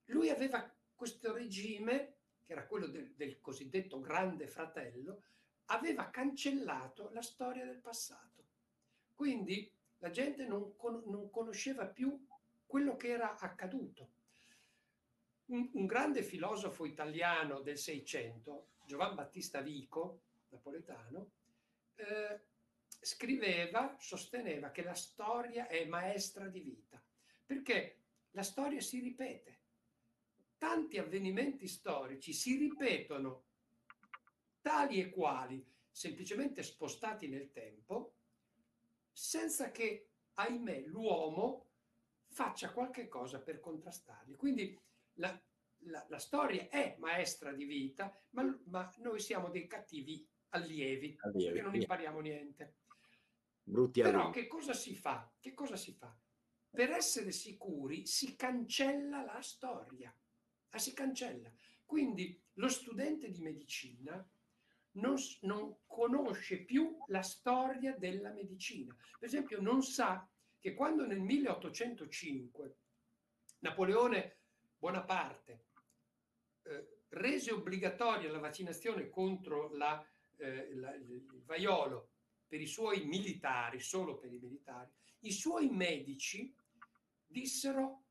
[0.07, 5.23] lui aveva questo regime, che era quello del, del cosiddetto grande fratello,
[5.67, 8.45] aveva cancellato la storia del passato.
[9.15, 12.27] Quindi la gente non, con, non conosceva più
[12.67, 14.15] quello che era accaduto.
[15.47, 21.31] Un, un grande filosofo italiano del Seicento, Giovan Battista Vico, napoletano,
[21.95, 22.41] eh,
[23.01, 27.03] scriveva, sosteneva che la storia è maestra di vita,
[27.45, 27.99] perché
[28.33, 29.55] la storia si ripete.
[30.59, 33.45] Tanti avvenimenti storici si ripetono
[34.67, 38.17] tali e quali, semplicemente spostati nel tempo,
[39.13, 41.69] senza che, ahimè, l'uomo
[42.27, 44.35] faccia qualche cosa per contrastarli.
[44.35, 44.77] Quindi
[45.15, 45.41] la,
[45.85, 51.45] la, la storia è maestra di vita, ma, ma, noi siamo dei cattivi allievi, allievi
[51.45, 52.75] perché non impariamo niente.
[53.63, 55.33] Brutti Però che cosa si fa?
[55.39, 56.13] Che cosa si fa?
[56.71, 60.13] Per essere sicuri si cancella la storia,
[60.71, 61.53] la si cancella.
[61.85, 64.29] Quindi lo studente di medicina
[64.97, 68.95] non, non, conosce più la storia della medicina.
[69.19, 70.29] Per esempio, non sa
[70.59, 72.77] che quando nel 1805
[73.61, 74.39] Napoleone
[74.79, 75.65] Bonaparte
[76.63, 80.05] eh, rese obbligatoria la vaccinazione contro la,
[80.37, 82.11] eh, la, il vaiolo
[82.47, 84.91] per i suoi militari, solo per i militari,
[85.21, 86.55] i suoi medici
[87.27, 88.05] dissero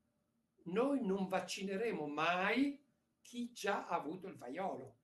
[0.64, 2.82] noi non vaccineremo mai
[3.20, 4.95] chi già ha avuto il vaiolo.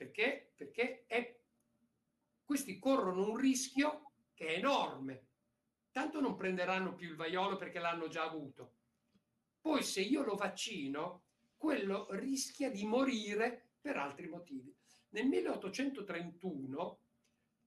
[0.00, 0.52] Perché?
[0.56, 1.38] Perché è,
[2.42, 5.26] questi corrono un rischio che è enorme
[5.90, 8.76] tanto non prenderanno più il vaiolo perché l'hanno già avuto.
[9.60, 11.24] Poi se io lo vaccino,
[11.58, 14.74] quello rischia di morire per altri motivi.
[15.10, 16.98] Nel 1831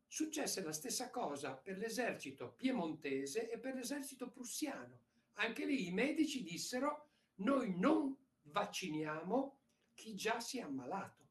[0.07, 5.01] successe la stessa cosa per l'esercito piemontese e per l'esercito prussiano.
[5.34, 9.57] Anche lì i medici dissero noi non vacciniamo
[9.93, 11.22] chi già si è ammalato.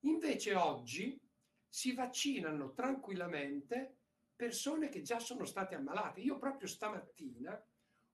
[0.00, 1.20] Invece oggi
[1.68, 3.98] si vaccinano tranquillamente
[4.34, 6.20] persone che già sono state ammalate.
[6.20, 7.62] Io proprio stamattina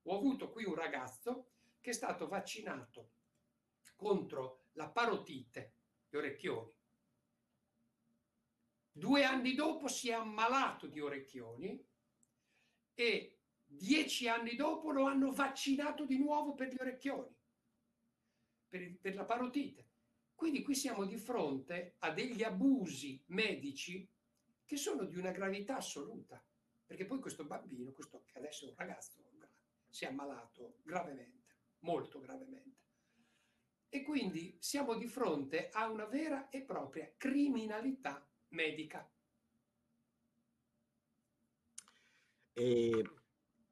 [0.02, 3.10] ho avuto qui un ragazzo che è stato vaccinato
[3.94, 5.72] contro la parotite,
[6.08, 6.74] gli orecchioni.
[8.92, 11.84] Due anni dopo si è ammalato di orecchioni
[12.94, 17.34] e dieci anni dopo lo hanno vaccinato di nuovo per gli orecchioni,
[18.68, 19.84] per, per la parotite.
[20.36, 24.08] Quindi qui siamo di fronte a degli abusi medici
[24.64, 26.44] che sono di una gravità assoluta,
[26.84, 29.24] perché poi questo bambino, questo che adesso è un ragazzo,
[29.88, 32.84] si è ammalato gravemente, molto gravemente.
[33.88, 39.10] E quindi siamo di fronte a una vera e propria criminalità medica.
[42.52, 43.04] E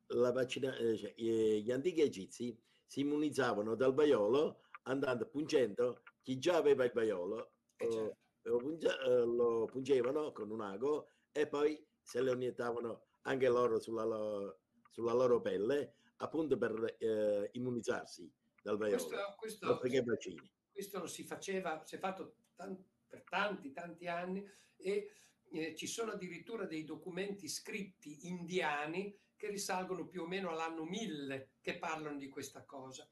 [0.06, 6.84] vaccina, eh, cioè, gli antichi egizi si immunizzavano dal vaiolo andando pungendo chi già aveva
[6.84, 8.16] il vaiolo Eh, certo.
[8.42, 13.78] lo, punge- eh, lo pungevano con un ago e poi se lo iniettavano anche loro
[13.78, 14.60] sulla, lo-
[14.90, 18.30] sulla loro pelle appunto per eh, immunizzarsi
[18.62, 19.04] dal vaiolo.
[19.36, 20.50] Questo, questo, vaccini.
[20.72, 24.42] questo lo si faceva, si è fatto tan- per tanti, tanti anni
[24.76, 25.10] e
[25.50, 31.56] eh, ci sono addirittura dei documenti scritti indiani che risalgono più o meno all'anno 1000
[31.60, 33.06] che parlano di questa cosa.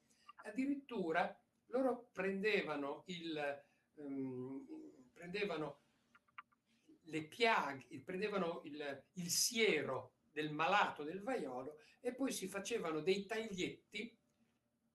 [0.44, 1.36] Addirittura
[1.72, 3.64] loro prendevano il,
[3.94, 4.66] ehm,
[5.12, 5.80] prendevano
[7.04, 13.26] le piaghe, prendevano il, il siero del malato del vaiolo e poi si facevano dei
[13.26, 14.16] taglietti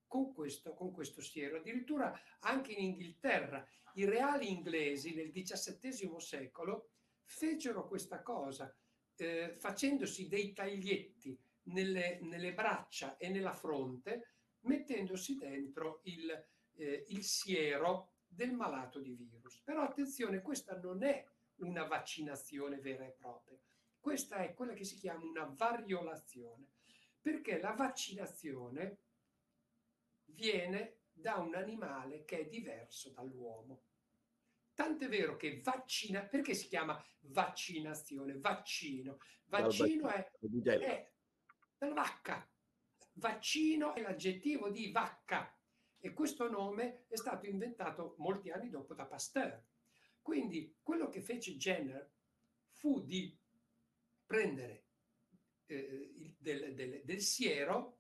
[0.08, 1.58] con questo, con questo siero.
[1.58, 6.92] Addirittura anche in Inghilterra i reali inglesi nel XVII secolo
[7.24, 8.74] fecero questa cosa,
[9.16, 16.48] eh, facendosi dei taglietti nelle, nelle braccia e nella fronte, mettendosi dentro il,
[16.78, 19.60] eh, il siero del malato di virus.
[19.62, 21.26] Però attenzione, questa non è
[21.58, 23.58] una vaccinazione vera e propria,
[24.00, 26.68] questa è quella che si chiama una variolazione,
[27.20, 29.00] perché la vaccinazione
[30.26, 33.84] viene da un animale che è diverso dall'uomo.
[34.74, 38.38] Tant'è vero che vaccina, perché si chiama vaccinazione?
[38.38, 39.18] Vaccino.
[39.46, 40.30] Vaccino è,
[40.80, 41.12] è
[41.78, 42.48] dalla vacca.
[43.14, 45.57] Vaccino è l'aggettivo di vacca
[46.00, 49.62] e questo nome è stato inventato molti anni dopo da Pasteur.
[50.22, 52.12] Quindi quello che fece Jenner
[52.74, 53.38] fu di
[54.26, 54.86] prendere
[55.66, 57.98] eh, del, del- del siero,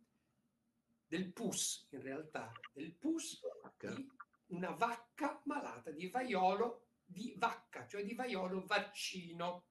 [1.08, 3.40] del pus in realtà, del pus
[3.80, 4.10] di
[4.48, 9.68] una vacca malata di vaiolo di vacca, cioè di vaiolo vaccino,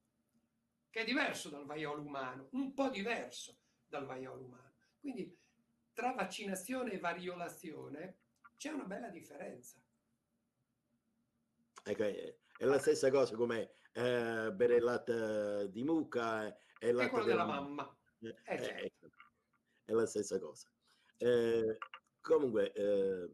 [0.88, 4.74] che è diverso dal vaiolo umano, un po' diverso dal vaiolo umano.
[4.98, 5.38] Quindi
[5.96, 8.18] tra vaccinazione e variolazione
[8.58, 9.80] c'è una bella differenza.
[11.82, 16.92] Ecco, è la stessa cosa come eh, bere il latte di mucca e il È
[16.92, 17.98] latte quello della mamma.
[18.20, 18.84] Eh, Eh, eh, certo.
[18.84, 19.08] ecco,
[19.86, 20.70] è la stessa cosa.
[21.16, 21.78] Eh,
[22.20, 23.30] comunque, eh,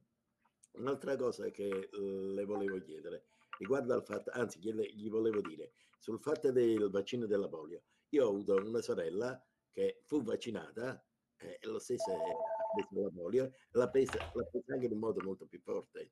[0.75, 3.25] un'altra cosa che eh, le volevo chiedere
[3.59, 7.83] riguarda il fatto, anzi, gli, volevo dire sul fatto del vaccino della polio.
[8.11, 11.05] Io ho avuto una sorella che fu vaccinata
[11.39, 14.93] eh, e lo stesso è- ha preso la polio, l'ha presa, l'ha presa anche in
[14.93, 16.11] un modo molto più forte.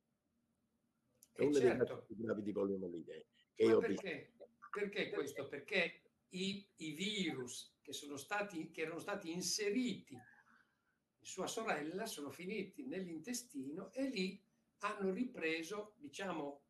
[1.32, 1.84] È Eh, dei certo.
[1.84, 4.02] casi più gravi di poliomielite che Ma io ho visto.
[4.02, 4.32] perché?
[4.70, 5.48] Perché questo?
[5.48, 12.30] Perché i, i virus che, sono stati, che erano stati inseriti in sua sorella sono
[12.30, 14.40] finiti nell'intestino e lì
[14.78, 16.62] hanno ripreso, diciamo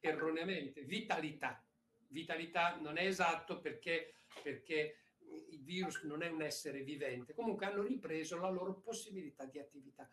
[0.00, 1.64] erroneamente, vitalità.
[2.08, 4.96] Vitalità non è esatto perché, perché
[5.48, 10.10] il virus non è un essere vivente, comunque hanno ripreso la loro possibilità di attività.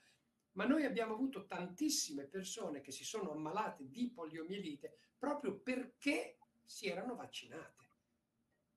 [0.53, 6.87] Ma noi abbiamo avuto tantissime persone che si sono ammalate di poliomielite proprio perché si
[6.87, 7.85] erano vaccinate.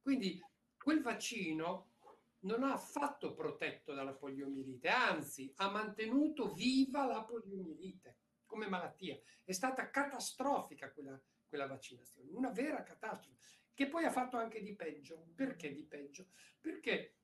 [0.00, 0.42] Quindi
[0.76, 1.88] quel vaccino
[2.40, 8.16] non ha affatto protetto dalla poliomielite, anzi ha mantenuto viva la poliomielite
[8.46, 9.18] come malattia.
[9.44, 14.74] È stata catastrofica quella, quella vaccinazione, una vera catastrofe, che poi ha fatto anche di
[14.74, 15.30] peggio.
[15.34, 16.26] Perché di peggio?
[16.60, 17.20] Perché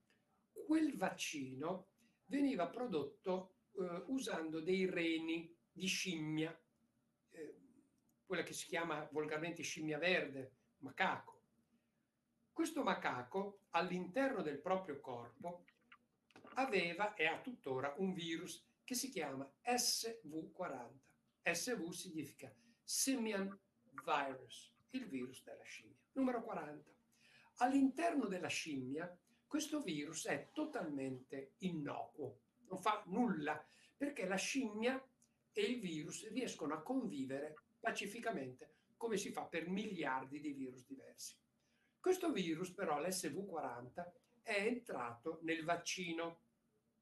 [0.65, 1.91] quel vaccino
[2.25, 6.59] veniva prodotto eh, usando dei reni di scimmia,
[7.29, 7.61] eh,
[8.25, 11.43] quella che si chiama volgarmente scimmia verde, macaco.
[12.51, 15.67] Questo macaco all'interno del proprio corpo
[16.55, 20.97] aveva e ha tuttora un virus che si chiama SV40.
[21.43, 22.51] SV significa
[22.83, 23.47] Simian
[24.03, 26.05] virus, il virus della scimmia.
[26.17, 26.91] Numero 40.
[27.57, 29.15] All'interno della scimmia
[29.47, 33.63] questo virus è totalmente innocuo, non fa nulla
[33.95, 35.03] perché la scimmia
[35.53, 41.37] e il virus riescono a convivere pacificamente come si fa per miliardi di virus diversi.
[42.01, 44.11] Questo virus però, l'SV40,
[44.43, 46.41] è entrato nel vaccino,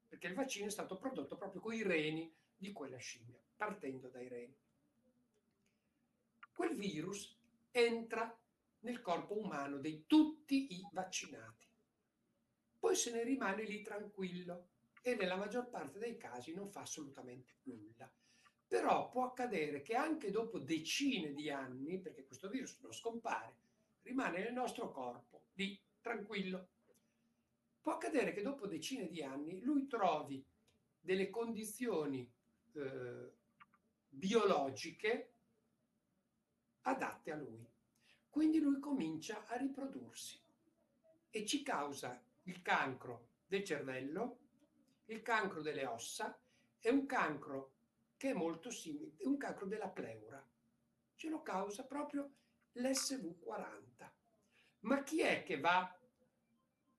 [0.09, 4.27] perché il vaccino è stato prodotto proprio con i reni di quella scimmia, partendo dai
[4.27, 4.57] reni.
[6.53, 7.37] Quel virus
[7.71, 8.37] entra
[8.85, 11.67] nel corpo umano di tutti i vaccinati.
[12.79, 14.67] Poi se ne rimane lì tranquillo
[15.01, 18.09] e nella maggior parte dei casi non fa assolutamente nulla.
[18.67, 23.57] Però può accadere che anche dopo decine di anni, perché questo virus non scompare,
[24.03, 26.67] rimane nel nostro corpo, lì, tranquillo.
[27.81, 30.43] Può accadere che dopo decine di anni lui trovi
[30.99, 32.31] delle condizioni
[32.73, 33.31] eh,
[34.09, 35.33] biologiche
[36.81, 37.73] adatte a lui.
[38.35, 40.37] Quindi lui comincia a riprodursi
[41.29, 44.39] e ci causa il cancro del cervello,
[45.05, 46.37] il cancro delle ossa
[46.81, 47.75] e un cancro
[48.17, 50.45] che è molto simile, un cancro della pleura.
[51.15, 52.29] Ce lo causa proprio
[52.73, 54.11] l'SV40.
[54.79, 55.97] Ma chi è che va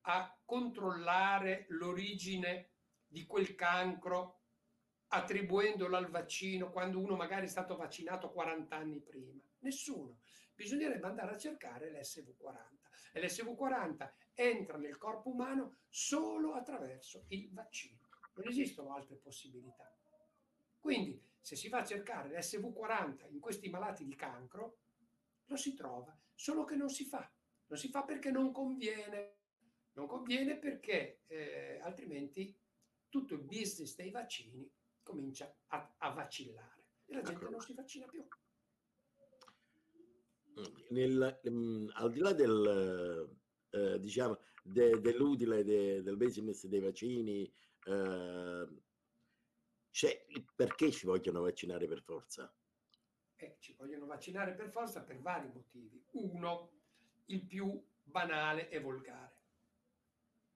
[0.01, 2.71] a controllare l'origine
[3.07, 4.36] di quel cancro
[5.09, 9.41] attribuendolo al vaccino quando uno magari è stato vaccinato 40 anni prima?
[9.61, 10.21] Nessuno.
[10.55, 18.01] Bisognerebbe andare a cercare l'SV40 e l'SV40 entra nel corpo umano solo attraverso il vaccino.
[18.35, 19.91] Non esistono altre possibilità.
[20.79, 24.79] Quindi, se si va a cercare l'SV40 in questi malati di cancro,
[25.47, 27.31] lo si trova, solo che non si fa.
[27.69, 29.35] Non si fa perché non conviene.
[29.93, 32.55] Non conviene perché eh, altrimenti
[33.09, 34.71] tutto il business dei vaccini
[35.07, 38.27] comincia a, a vacillare e la gente non si vaccina più.
[40.89, 43.29] Nel, um, al di là del,
[43.71, 47.53] eh, diciamo, de, dell'utile de, del business dei vaccini,
[47.85, 48.69] eh,
[50.55, 52.53] perché ci vogliono vaccinare per forza?
[53.37, 56.03] Eh, ci vogliono vaccinare per forza per vari motivi.
[56.13, 56.73] Uno,
[57.27, 59.35] il più banale e volgare.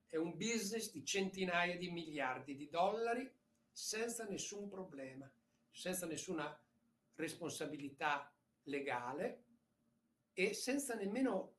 [0.07, 3.31] È un business di centinaia di miliardi di dollari
[3.71, 5.31] senza nessun problema,
[5.71, 6.55] senza nessuna
[7.15, 8.31] responsabilità
[8.63, 9.45] legale
[10.33, 11.55] e senza nemmeno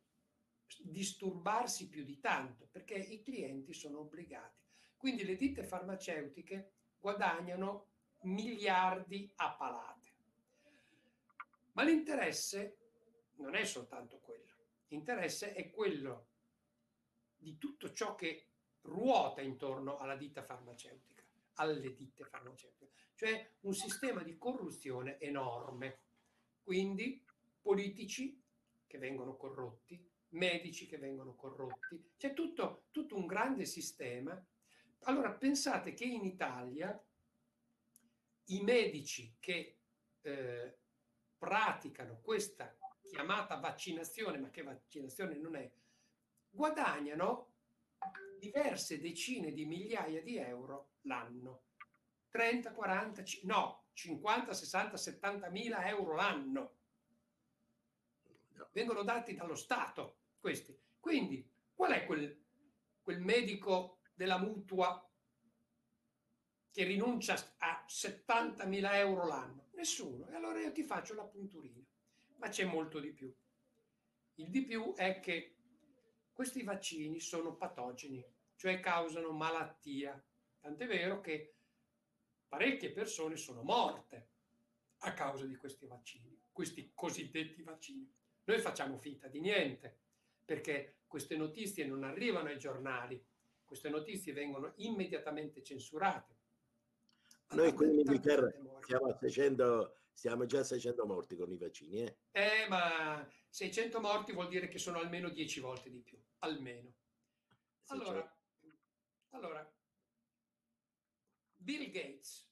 [0.78, 4.60] disturbarsi più di tanto, perché i clienti sono obbligati.
[4.96, 7.88] Quindi le ditte farmaceutiche guadagnano
[8.22, 10.10] miliardi a palate.
[11.72, 12.78] Ma l'interesse
[13.36, 14.54] non è soltanto quello,
[14.88, 16.28] l'interesse è quello
[17.36, 18.46] di tutto ciò che
[18.82, 21.11] ruota intorno alla ditta farmaceutica,
[21.54, 26.00] alle ditte farmaceutiche, cioè un sistema di corruzione enorme.
[26.62, 27.24] Quindi
[27.60, 28.40] politici
[28.86, 34.42] che vengono corrotti, medici che vengono corrotti, c'è tutto, tutto un grande sistema.
[35.04, 37.02] Allora pensate che in Italia
[38.46, 39.78] i medici che
[40.20, 40.78] eh,
[41.38, 45.70] praticano questa chiamata vaccinazione, ma che vaccinazione non è,
[46.48, 47.51] guadagnano
[48.42, 51.66] diverse decine di migliaia di euro l'anno.
[52.30, 56.76] 30, 40, no, 50, 60, 70 mila euro l'anno
[58.72, 60.76] vengono dati dallo Stato questi.
[60.98, 62.36] Quindi, qual è quel,
[63.00, 65.08] quel medico della mutua
[66.70, 69.68] che rinuncia a 70.000 euro l'anno?
[69.74, 70.28] Nessuno.
[70.28, 71.84] E allora io ti faccio la punturina.
[72.36, 73.32] Ma c'è molto di più.
[74.36, 75.56] Il di più è che
[76.32, 78.24] questi vaccini sono patogeni,
[78.62, 80.24] cioè causano malattia.
[80.60, 81.54] Tant'è vero che
[82.46, 84.28] parecchie persone sono morte
[84.98, 88.08] a causa di questi vaccini, questi cosiddetti vaccini.
[88.44, 89.98] Noi facciamo finta di niente,
[90.44, 93.20] perché queste notizie non arrivano ai giornali,
[93.64, 96.36] queste notizie vengono immediatamente censurate.
[97.54, 98.48] Noi qui in Inghilterra
[98.86, 102.04] siamo, a 600, siamo già a 600 morti con i vaccini.
[102.04, 102.16] Eh?
[102.30, 106.94] eh, ma 600 morti vuol dire che sono almeno 10 volte di più, almeno.
[107.86, 108.24] Allora,
[109.32, 109.70] allora,
[111.56, 112.50] Bill Gates,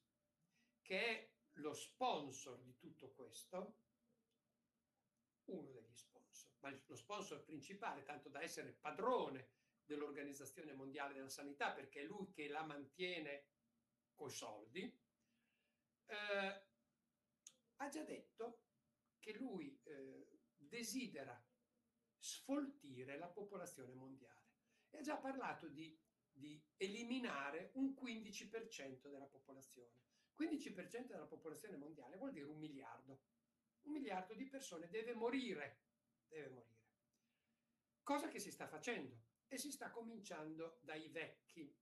[0.83, 3.79] che è lo sponsor di tutto questo,
[5.47, 9.51] uno degli sponsor, ma lo sponsor principale, tanto da essere padrone
[9.85, 13.49] dell'Organizzazione Mondiale della Sanità, perché è lui che la mantiene
[14.15, 14.83] coi soldi,
[16.07, 16.65] eh,
[17.77, 18.65] ha già detto
[19.19, 21.43] che lui eh, desidera
[22.17, 24.59] sfoltire la popolazione mondiale
[24.91, 25.99] e ha già parlato di,
[26.41, 29.93] di eliminare un 15% della popolazione.
[30.37, 33.21] 15% della popolazione mondiale vuol dire un miliardo
[33.83, 35.83] un miliardo di persone deve morire,
[36.27, 36.79] deve morire.
[38.03, 41.75] Cosa che si sta facendo e si sta cominciando dai vecchi.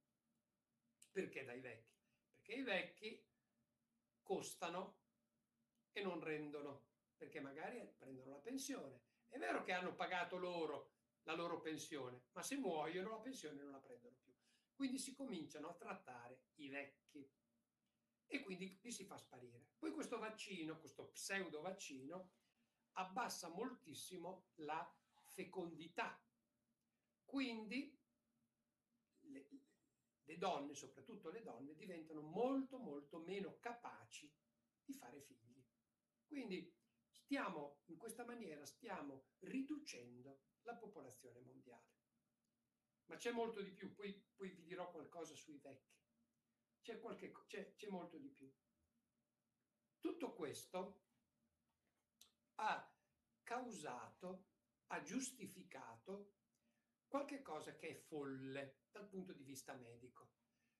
[1.11, 1.97] Perché dai vecchi?
[2.31, 3.27] Perché i vecchi
[4.23, 5.01] costano
[5.93, 6.87] e non rendono,
[7.17, 9.01] perché magari prendono la pensione.
[9.29, 10.93] È vero che hanno pagato loro
[11.23, 14.28] la loro pensione, ma se muoiono la pensione non la prendono più.
[14.79, 17.29] Quindi si cominciano a trattare i vecchi
[18.29, 19.71] e quindi li si fa sparire.
[19.77, 22.35] Poi questo vaccino, questo pseudo vaccino,
[22.93, 24.89] abbassa moltissimo la
[25.25, 26.25] fecondità.
[27.25, 28.01] Quindi
[29.23, 29.49] le,
[30.23, 34.33] le donne, soprattutto le donne, diventano molto molto meno capaci
[34.85, 35.61] di fare figli.
[36.25, 36.73] Quindi
[37.11, 41.88] stiamo, in questa maniera, stiamo riducendo la popolazione mondiale.
[43.09, 45.97] Ma c'è molto di più, poi, poi vi dirò qualcosa sui vecchi.
[46.83, 48.51] C'è, qualche, c'è, c'è molto di più.
[49.99, 51.03] Tutto questo
[52.57, 52.95] ha
[53.43, 54.47] causato,
[54.89, 56.35] ha giustificato
[57.07, 60.33] qualche cosa che è folle dal punto di vista medico,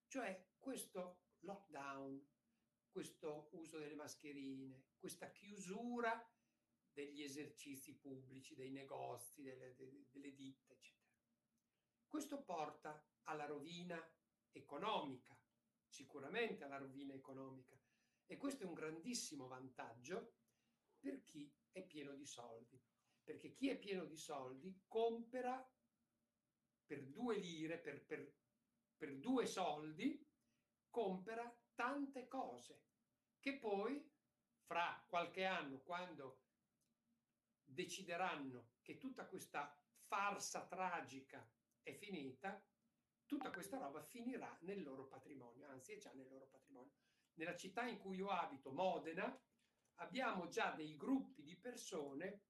[0.07, 2.27] cioè questo lockdown,
[2.91, 6.31] questo uso delle mascherine, questa chiusura
[6.93, 10.98] degli esercizi pubblici, dei negozi, delle, delle, ditte, eccetera.
[12.09, 14.03] Questo porta alla rovina
[14.51, 15.39] economica,
[15.87, 17.79] sicuramente alla rovina economica,
[18.27, 20.37] e questo è un grandissimo vantaggio
[20.99, 22.83] per chi è pieno di soldi,
[23.23, 25.71] perché chi è pieno di soldi compra
[26.87, 28.35] per due lire, per, per,
[28.97, 30.27] per due soldi,
[30.89, 32.87] compra tante cose
[33.39, 34.11] che poi
[34.65, 36.41] fra qualche anno, quando
[37.63, 39.75] decideranno che tutta questa
[40.07, 41.47] farsa tragica
[41.83, 42.63] è finita,
[43.27, 46.95] tutta questa roba finirà nel loro patrimonio, anzi è già nel loro patrimonio.
[47.35, 49.41] Nella città in cui io abito, Modena,
[49.97, 52.43] abbiamo già dei gruppi di persone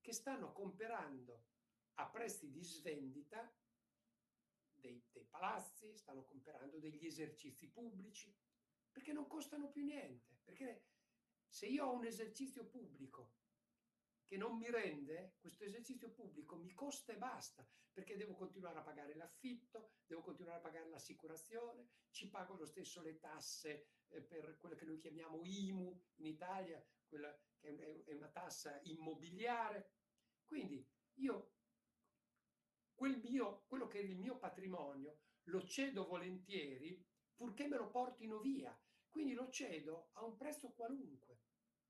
[0.00, 1.48] che stanno comprando
[1.94, 3.52] a prezzi di svendita
[4.72, 8.34] dei, dei palazzi, stanno comprando degli esercizi pubblici,
[8.90, 10.38] perché non costano più niente.
[10.42, 10.86] Perché
[11.46, 13.34] se io ho un esercizio pubblico
[14.30, 18.82] che non mi rende, questo esercizio pubblico mi costa e basta, perché devo continuare a
[18.82, 24.56] pagare l'affitto, devo continuare a pagare l'assicurazione, ci pago lo stesso le tasse eh, per
[24.58, 29.94] quella che noi chiamiamo IMU in Italia, quella che è una tassa immobiliare.
[30.44, 31.54] Quindi io
[32.94, 37.04] quel mio, quello che è il mio patrimonio lo cedo volentieri
[37.34, 38.80] purché me lo portino via.
[39.08, 41.40] Quindi lo cedo a un prezzo qualunque,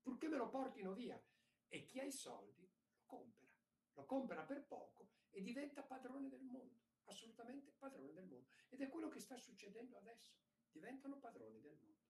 [0.01, 1.23] purché me lo portino via.
[1.73, 3.47] E chi ha i soldi lo compra,
[3.93, 8.49] lo compra per poco e diventa padrone del mondo, assolutamente padrone del mondo.
[8.69, 10.35] Ed è quello che sta succedendo adesso,
[10.69, 12.09] diventano padroni del mondo.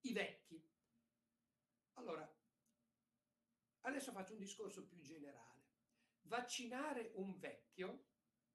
[0.00, 0.68] I vecchi.
[1.94, 2.28] Allora,
[3.82, 5.56] adesso faccio un discorso più generale
[6.26, 8.04] vaccinare un vecchio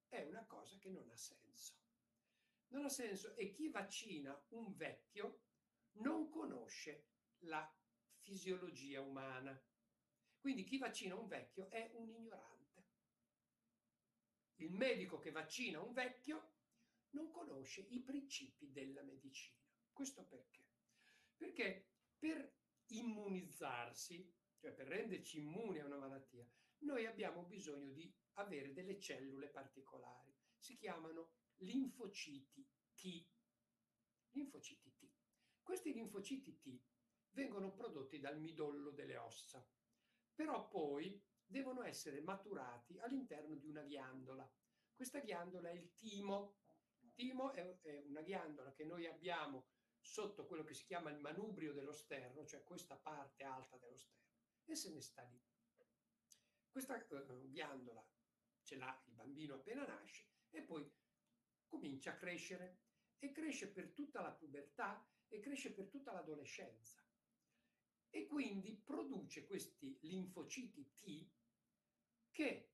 [0.08, 1.74] è una cosa che non ha senso.
[2.68, 5.44] Non ha senso e chi vaccina un vecchio
[5.94, 7.08] non conosce
[7.40, 7.70] la
[8.20, 9.60] fisiologia umana.
[10.42, 12.84] Quindi chi vaccina un vecchio è un ignorante.
[14.56, 16.56] Il medico che vaccina un vecchio
[17.12, 19.64] non conosce i principi della medicina.
[19.94, 20.66] Questo perché?
[21.38, 22.56] Perché per
[22.88, 26.44] immunizzarsi, cioè per renderci immuni a una malattia,
[26.80, 30.36] noi abbiamo bisogno di avere delle cellule particolari.
[30.58, 33.28] Si chiamano linfociti T.
[34.32, 35.08] Linfociti T.
[35.62, 36.82] Questi linfociti T
[37.30, 39.64] vengono prodotti dal midollo delle ossa,
[40.42, 44.52] però poi devono essere maturati all'interno di una ghiandola.
[44.92, 46.56] Questa ghiandola è il timo.
[47.02, 49.68] Il timo è, è una ghiandola che noi abbiamo
[50.00, 54.32] sotto quello che si chiama il manubrio dello sterno, cioè questa parte alta dello sterno,
[54.66, 55.40] e se ne sta lì.
[56.72, 58.04] Questa uh, ghiandola
[58.64, 60.92] ce l'ha il bambino appena nasce e poi
[61.68, 62.80] comincia a crescere
[63.20, 67.00] e cresce per tutta la pubertà e cresce per tutta l'adolescenza.
[68.14, 71.30] E quindi produce questi linfociti T
[72.30, 72.74] che,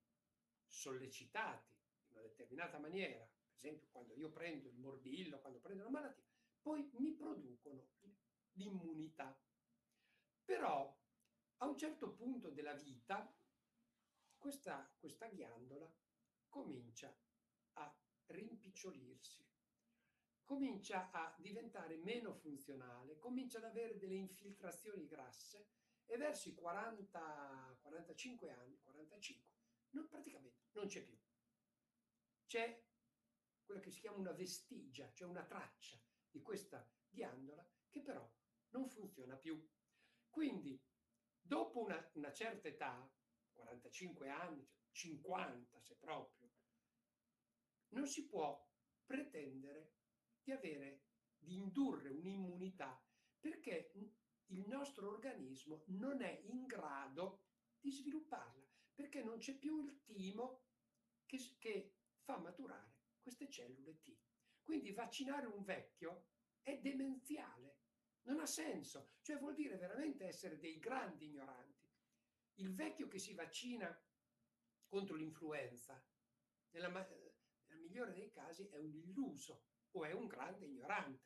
[0.65, 1.75] sollecitati
[2.07, 6.25] in una determinata maniera, per esempio quando io prendo il morbillo, quando prendo una malattia,
[6.59, 7.91] poi mi producono
[8.53, 9.39] l'immunità.
[10.43, 10.99] Però
[11.57, 13.31] a un certo punto della vita
[14.37, 15.91] questa, questa ghiandola
[16.49, 17.15] comincia
[17.73, 17.95] a
[18.27, 19.46] rimpicciolirsi,
[20.47, 25.67] comincia a diventare meno funzionale, comincia ad avere delle infiltrazioni grasse
[26.05, 29.45] e verso i 40, 45 anni, 45,
[29.91, 31.19] non, praticamente non c'è più.
[32.45, 32.83] C'è
[33.63, 38.27] quella che si chiama una vestigia, cioè una traccia di questa ghiandola che però
[38.69, 39.61] non funziona più.
[40.29, 40.81] Quindi
[41.47, 43.09] Dopo una, una certa età,
[43.53, 46.51] 45 anni, 50 se proprio,
[47.93, 48.69] non si può
[49.05, 49.96] pretendere
[50.47, 51.01] di avere,
[51.37, 52.97] di indurre un'immunità
[53.37, 53.91] perché
[54.45, 57.43] il nostro organismo non è in grado
[57.81, 60.63] di svilupparla, perché non c'è più il timo
[61.25, 64.17] che, che fa maturare queste cellule T.
[64.61, 66.29] Quindi vaccinare un vecchio
[66.61, 67.79] è demenziale,
[68.23, 71.89] non ha senso, cioè vuol dire veramente essere dei grandi ignoranti.
[72.55, 74.01] Il vecchio che si vaccina
[74.87, 76.01] contro l'influenza,
[76.69, 81.25] nella, nel migliore dei casi, è un illuso o è un grande ignorante.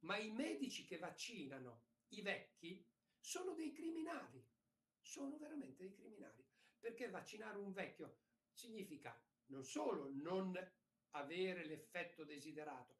[0.00, 2.86] Ma i medici che vaccinano i vecchi
[3.18, 4.46] sono dei criminali,
[5.00, 6.44] sono veramente dei criminali,
[6.78, 8.18] perché vaccinare un vecchio
[8.52, 10.56] significa non solo non
[11.12, 12.96] avere l'effetto desiderato,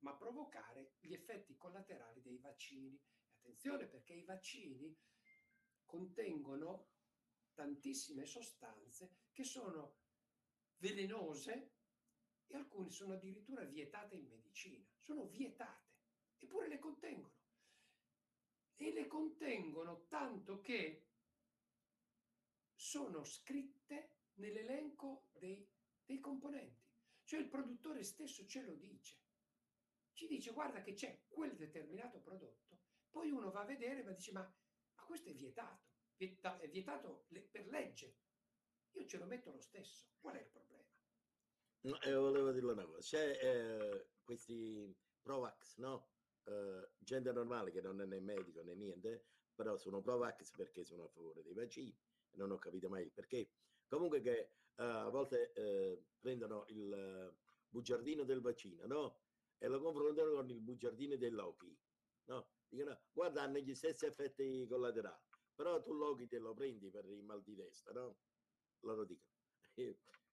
[0.00, 2.98] ma provocare gli effetti collaterali dei vaccini.
[3.38, 4.96] Attenzione perché i vaccini
[5.84, 6.90] contengono
[7.54, 9.96] tantissime sostanze che sono
[10.76, 11.79] velenose
[12.50, 14.84] e alcune sono addirittura vietate in medicina.
[14.98, 15.88] Sono vietate,
[16.38, 17.38] eppure le contengono.
[18.76, 21.06] E le contengono tanto che
[22.74, 25.66] sono scritte nell'elenco dei,
[26.04, 26.88] dei componenti.
[27.24, 29.20] Cioè il produttore stesso ce lo dice
[30.20, 32.78] ci dice guarda che c'è quel determinato prodotto,
[33.08, 37.24] poi uno va a vedere e dice ma, ma questo è vietato, Vieta, è vietato
[37.50, 38.16] per legge,
[38.90, 40.79] io ce lo metto lo stesso, qual è il problema?
[41.82, 46.08] No, eh, volevo dirlo una cosa, c'è eh, questi Provax, no?
[46.44, 49.24] Eh, gente normale che non è né medico né niente,
[49.54, 51.96] però sono Provax perché sono a favore dei vaccini
[52.32, 53.50] non ho capito mai il perché.
[53.88, 54.50] Comunque che eh,
[54.82, 57.34] a volte eh, prendono il
[57.68, 59.20] bugiardino del vaccino, no?
[59.58, 61.76] e lo confrontano con il bugiardino dei Loki.
[62.26, 62.48] No?
[62.68, 65.24] Dicono, guarda, hanno gli stessi effetti collaterali,
[65.54, 68.18] però tu Loki te lo prendi per il mal di testa, no?
[68.80, 69.28] Loro dicono.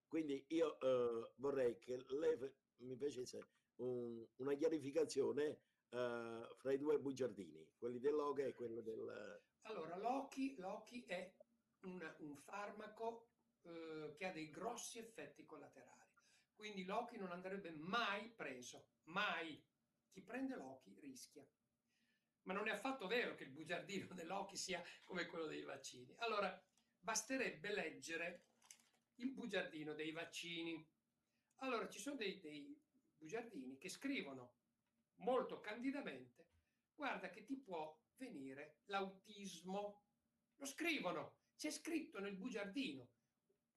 [0.08, 2.38] Quindi io eh, vorrei che lei
[2.78, 8.82] mi facesse un, una chiarificazione eh, fra i due bugiardini, quelli del Loki e quello
[8.82, 9.42] del...
[9.64, 11.36] Allora, Loki, Loki è
[11.82, 13.28] un, un farmaco
[13.64, 16.06] eh, che ha dei grossi effetti collaterali,
[16.56, 19.64] quindi Loki non andrebbe mai preso mai.
[20.10, 21.46] Chi prende l'occhi rischia.
[22.44, 26.16] Ma non è affatto vero che il bugiardino dell'occhi sia come quello dei vaccini.
[26.20, 26.60] Allora,
[27.00, 28.47] basterebbe leggere
[29.18, 30.86] il bugiardino dei vaccini.
[31.58, 32.80] Allora, ci sono dei, dei
[33.18, 34.56] bugiardini che scrivono
[35.16, 36.50] molto candidamente,
[36.94, 40.04] guarda che ti può venire l'autismo.
[40.56, 43.10] Lo scrivono, c'è scritto nel bugiardino.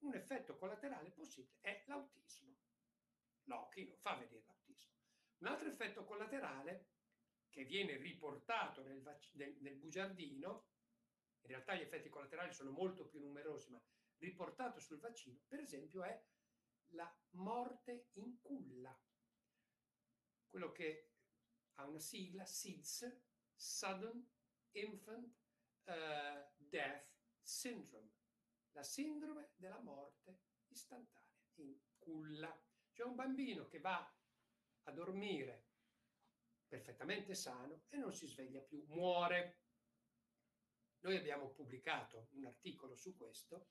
[0.00, 2.58] Un effetto collaterale possibile è l'autismo.
[3.44, 4.94] L'occhio non fa vedere l'autismo.
[5.38, 6.88] Un altro effetto collaterale
[7.50, 10.68] che viene riportato nel, nel, nel bugiardino,
[11.42, 13.82] in realtà gli effetti collaterali sono molto più numerosi, ma
[14.20, 16.24] riportato sul vaccino, per esempio, è
[16.90, 18.96] la morte in culla.
[20.48, 21.12] Quello che
[21.74, 23.20] ha una sigla, SIDS,
[23.54, 24.28] Sudden
[24.72, 25.34] Infant
[25.84, 25.92] uh,
[26.56, 27.08] Death
[27.40, 28.10] Syndrome,
[28.72, 32.62] la sindrome della morte istantanea in culla.
[32.92, 34.14] Cioè un bambino che va
[34.84, 35.68] a dormire
[36.66, 39.58] perfettamente sano e non si sveglia più, muore.
[41.00, 43.70] Noi abbiamo pubblicato un articolo su questo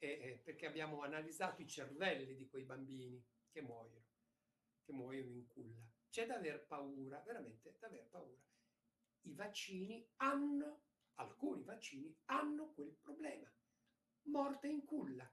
[0.00, 4.06] eh, perché abbiamo analizzato i cervelli di quei bambini che muoiono,
[4.82, 5.86] che muoiono in culla.
[6.08, 8.42] C'è da aver paura, veramente da aver paura.
[9.22, 10.84] I vaccini hanno,
[11.14, 13.52] alcuni vaccini hanno quel problema,
[14.22, 15.30] morte in culla.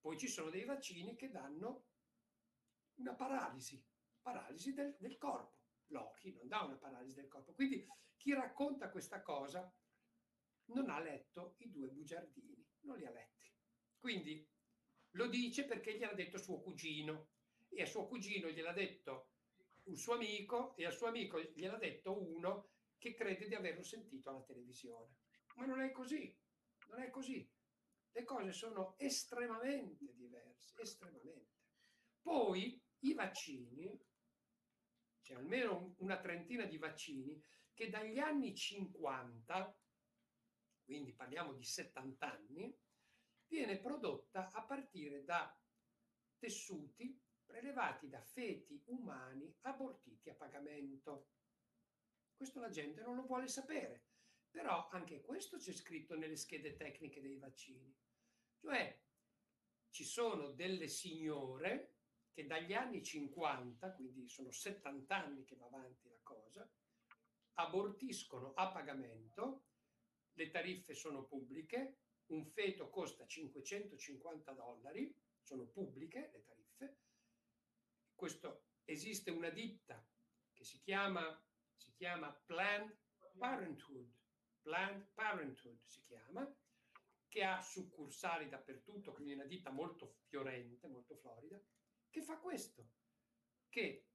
[0.00, 1.88] Poi ci sono dei vaccini che danno
[2.96, 3.82] una paralisi,
[4.20, 5.54] paralisi del, del corpo.
[5.86, 7.54] Loki non dà una paralisi del corpo.
[7.54, 7.86] Quindi
[8.16, 9.72] chi racconta questa cosa
[10.66, 13.35] non ha letto i due bugiardini, non li ha letti.
[13.98, 14.46] Quindi
[15.10, 17.30] lo dice perché gliel'ha detto suo cugino
[17.68, 19.30] e a suo cugino gliel'ha detto
[19.84, 24.30] un suo amico e al suo amico gliel'ha detto uno che crede di averlo sentito
[24.30, 25.14] alla televisione.
[25.56, 26.34] Ma non è così,
[26.88, 27.48] non è così.
[28.12, 31.54] Le cose sono estremamente diverse, estremamente.
[32.20, 33.98] Poi i vaccini,
[35.22, 37.40] c'è almeno una trentina di vaccini
[37.74, 39.78] che dagli anni 50,
[40.84, 42.74] quindi parliamo di 70 anni,
[43.48, 45.54] viene prodotta a partire da
[46.38, 51.30] tessuti prelevati da feti umani abortiti a pagamento.
[52.36, 54.04] Questo la gente non lo vuole sapere,
[54.50, 57.94] però anche questo c'è scritto nelle schede tecniche dei vaccini.
[58.58, 59.00] Cioè
[59.90, 61.94] ci sono delle signore
[62.32, 66.70] che dagli anni 50, quindi sono 70 anni che va avanti la cosa,
[67.54, 69.68] abortiscono a pagamento
[70.36, 76.98] le tariffe sono pubbliche, un feto costa 550 dollari, sono pubbliche le tariffe.
[78.14, 80.04] Questo, esiste una ditta
[80.52, 81.40] che si chiama,
[81.74, 82.96] si chiama Planned
[83.36, 84.10] Parenthood,
[84.62, 86.50] Planned Parenthood si chiama,
[87.28, 91.60] che ha succursali dappertutto, quindi una ditta molto fiorente, molto florida,
[92.08, 92.88] che fa questo,
[93.68, 94.06] che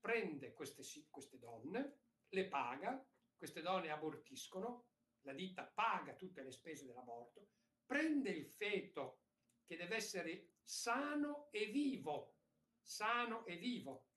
[0.00, 1.98] prende queste, queste donne,
[2.28, 4.86] le paga, queste donne abortiscono,
[5.24, 7.48] la ditta paga tutte le spese dell'aborto,
[7.84, 9.20] prende il feto
[9.64, 12.36] che deve essere sano e vivo,
[12.80, 14.08] sano e vivo.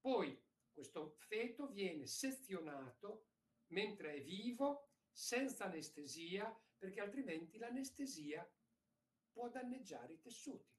[0.00, 0.40] Poi
[0.72, 3.28] questo feto viene sezionato
[3.68, 8.48] mentre è vivo, senza anestesia, perché altrimenti l'anestesia
[9.30, 10.70] può danneggiare i tessuti.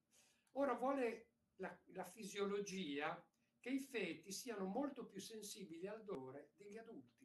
[0.51, 3.26] Ora vuole la, la fisiologia
[3.59, 7.22] che i feti siano molto più sensibili al dolore degli adulti.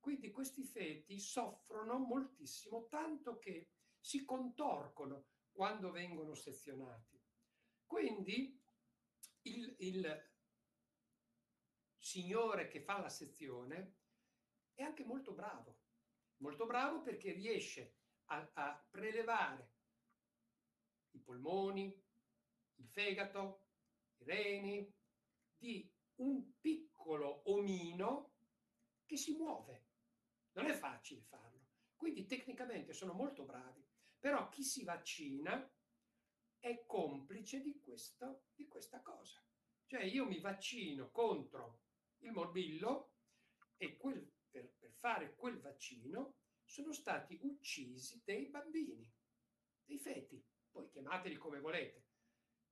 [0.00, 3.68] Quindi questi feti soffrono moltissimo, tanto che
[4.00, 7.20] si contorcono quando vengono sezionati.
[7.84, 8.58] Quindi
[9.42, 10.30] il, il
[11.98, 13.98] signore che fa la sezione
[14.72, 15.80] è anche molto bravo,
[16.38, 17.96] molto bravo perché riesce
[18.26, 19.74] a, a prelevare
[21.10, 22.02] i polmoni,
[22.76, 23.66] il fegato,
[24.18, 24.94] i reni
[25.58, 28.32] di un piccolo omino
[29.04, 29.88] che si muove.
[30.52, 31.68] Non è facile farlo.
[31.96, 33.86] Quindi tecnicamente sono molto bravi,
[34.18, 35.70] però chi si vaccina
[36.58, 39.42] è complice di, questo, di questa cosa.
[39.86, 41.80] Cioè io mi vaccino contro
[42.18, 43.14] il morbillo
[43.76, 49.10] e quel, per, per fare quel vaccino sono stati uccisi dei bambini,
[49.84, 52.04] dei feti, poi chiamateli come volete.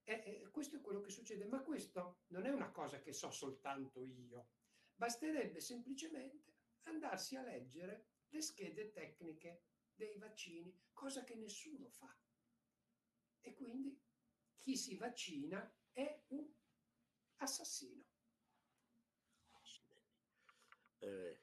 [0.05, 3.31] E, e, questo è quello che succede, ma questo non è una cosa che so
[3.31, 4.51] soltanto io.
[4.95, 6.48] Basterebbe semplicemente
[6.89, 9.63] andarsi a leggere le schede tecniche
[9.95, 12.15] dei vaccini, cosa che nessuno fa.
[13.41, 14.01] E quindi
[14.57, 16.47] chi si vaccina è un
[17.37, 18.05] assassino.
[21.01, 21.41] Eh,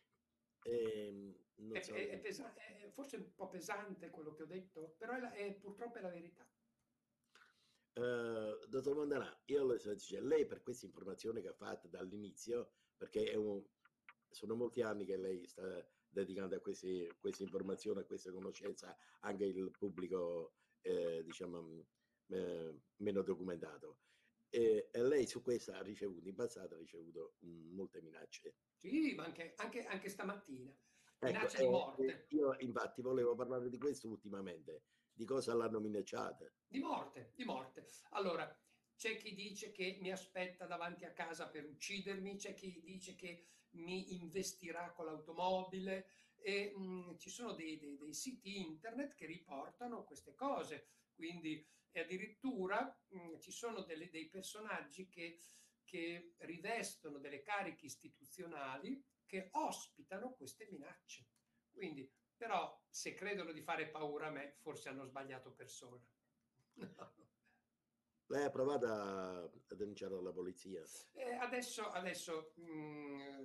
[0.63, 1.35] eh,
[1.71, 1.93] è, so.
[1.93, 5.97] è, è, pesa- è, forse un po' pesante quello che ho detto, però la, purtroppo
[5.97, 6.47] è la verità.
[7.93, 13.33] Uh, dottor Mondanà, io le dice, lei per questa informazione che ha fatto dall'inizio, perché
[13.35, 13.63] un,
[14.35, 15.63] sono molti anni che lei sta
[16.09, 21.85] dedicando a queste, queste informazioni, a questa conoscenza anche il pubblico, eh, diciamo,
[22.27, 23.99] eh, meno documentato.
[24.49, 28.55] E, e, lei su questo ha ricevuto, in passato ha ricevuto um, molte minacce.
[28.75, 30.73] Sì, ma anche, anche, anche stamattina.
[31.19, 32.05] Minacce ecco, di morte.
[32.05, 34.83] Eh, io infatti volevo parlare di questo ultimamente.
[35.13, 36.45] Di cosa l'hanno minacciata?
[36.67, 37.87] Di morte, di morte.
[38.09, 38.45] Allora,
[38.97, 43.47] c'è chi dice che mi aspetta davanti a casa per uccidermi, c'è chi dice che
[43.75, 49.25] mi investirà con l'automobile e mh, mm, ci sono dei, dei, dei, siti internet che
[49.25, 50.87] riportano queste cose.
[51.13, 55.39] Quindi addirittura mh, mm, ci sono delle, dei personaggi che,
[55.83, 61.25] che rivestono delle cariche istituzionali che ospitano queste minacce.
[61.71, 66.05] Quindi, però, se credono di fare paura a me, forse hanno sbagliato persona.
[68.27, 70.81] Lei ha provato a, denunciare alla polizia?
[71.13, 73.43] Eh, adesso, adesso mh, mm,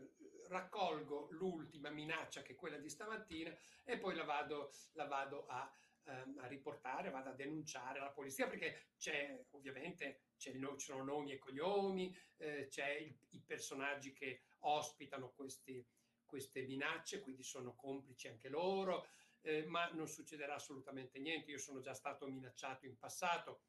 [0.49, 3.55] raccolgo l'ultima minaccia che è quella di stamattina
[3.85, 5.71] e poi la vado, la vado a,
[6.05, 11.39] um, a, riportare, vado a denunciare alla polizia perché c'è ovviamente c'è sono nomi e
[11.39, 15.87] cognomi, eh, c'è il, i personaggi che ospitano questi,
[16.25, 19.07] queste minacce, quindi sono complici anche loro,
[19.43, 21.51] eh, ma non succederà assolutamente niente.
[21.51, 23.61] Io sono già stato minacciato in passato.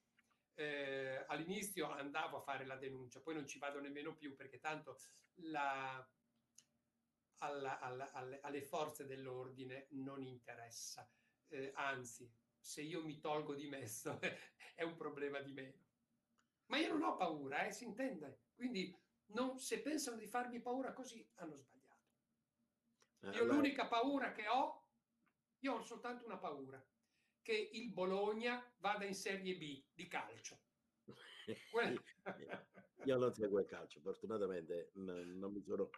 [0.62, 5.00] Eh, all'inizio andavo a fare la denuncia, poi non ci vado nemmeno più perché tanto
[5.46, 6.08] la,
[7.40, 11.10] alla, alla, alle, alle, forze dell'ordine non interessa.
[11.48, 14.20] Eh, anzi, se io mi tolgo di mezzo
[14.76, 15.80] è un problema di meno.
[16.68, 18.42] Ma io non ho paura, eh, si intende.
[18.54, 18.96] Quindi
[19.30, 22.06] non, se pensano di farmi paura così, hanno sbagliato.
[23.22, 24.86] Eh, io l'unica paura che ho,
[25.62, 26.80] io ho soltanto una paura,
[27.42, 30.60] che il Bologna vada in Serie B di calcio.
[33.06, 35.90] io non seguo il calcio, fortunatamente non, non mi sono...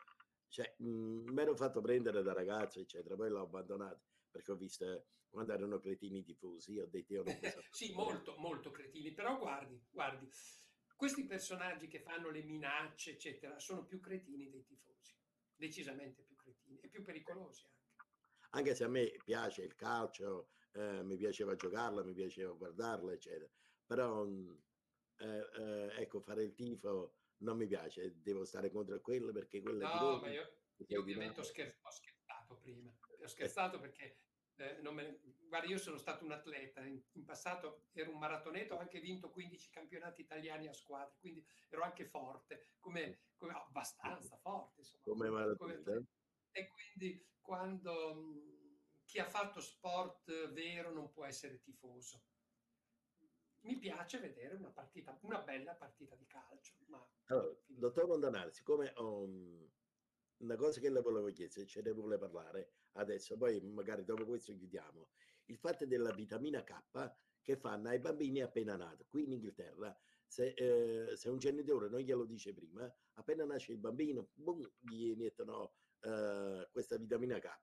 [0.47, 5.53] Cioè, mi ero fatto prendere da ragazzo, eccetera, poi l'ho abbandonato perché ho visto quando
[5.53, 7.33] erano cretini diffusi, ho detto io non
[7.71, 10.29] sì, molto, molto cretini, però guardi, guardi,
[10.95, 15.15] questi personaggi che fanno le minacce, eccetera, sono più cretini dei tifosi,
[15.55, 17.81] decisamente più cretini e più pericolosi anche.
[18.51, 23.49] Anche se a me piace il calcio, eh, mi piaceva giocarlo, mi piaceva guardarlo, eccetera,
[23.85, 29.61] però eh, eh, ecco, fare il tifo non mi piace, devo stare contro quello perché
[29.61, 29.99] quello no, è...
[29.99, 30.57] No, ma io,
[30.87, 34.19] io ovviamente ho, scher- ho scherzato prima, ho scherzato perché
[34.55, 35.19] eh, ne...
[35.47, 39.29] guarda, io sono stato un atleta, in, in, passato ero un maratoneta, ho anche vinto
[39.29, 44.81] 15 campionati italiani a squadre, quindi ero anche forte, come, come abbastanza forte.
[44.81, 46.05] Insomma, come come,
[46.51, 48.61] e quindi quando
[49.13, 52.23] chi ha fatto sport vero non può essere tifoso.
[53.59, 56.73] Mi piace vedere una partita, una bella partita di calcio.
[56.87, 57.07] Ma...
[57.25, 59.23] Allora, dottor Mondanari, siccome ho
[60.37, 64.51] una cosa che le volevo chiedere, ce ne vuole parlare adesso, poi magari dopo questo
[64.51, 65.07] chiudiamo,
[65.45, 69.05] il fatto della vitamina K che fanno ai bambini appena nati.
[69.05, 69.95] Qui in Inghilterra,
[70.25, 75.09] se, eh, se un genitore non glielo dice prima, appena nasce il bambino, boom, gli
[75.09, 77.61] iniettono eh, questa vitamina K.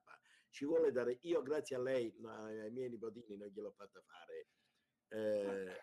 [0.51, 4.47] Ci vuole dare, io grazie a lei, ai miei nipotini non gliel'ho fatta fare.
[5.07, 5.81] Eh,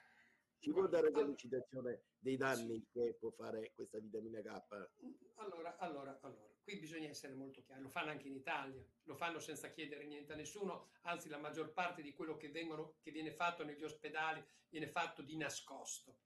[0.58, 2.88] ci può dare delucidazione dei danni sì.
[2.92, 4.90] che può fare questa vitamina K?
[5.36, 9.38] Allora, allora, allora, qui bisogna essere molto chiari, lo fanno anche in Italia, lo fanno
[9.38, 13.32] senza chiedere niente a nessuno, anzi la maggior parte di quello che, vengono, che viene
[13.32, 16.18] fatto negli ospedali viene fatto di nascosto.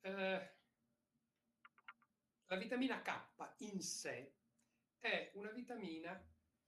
[0.00, 0.52] Eh,
[2.46, 4.34] la vitamina K in sé
[4.98, 6.22] è una vitamina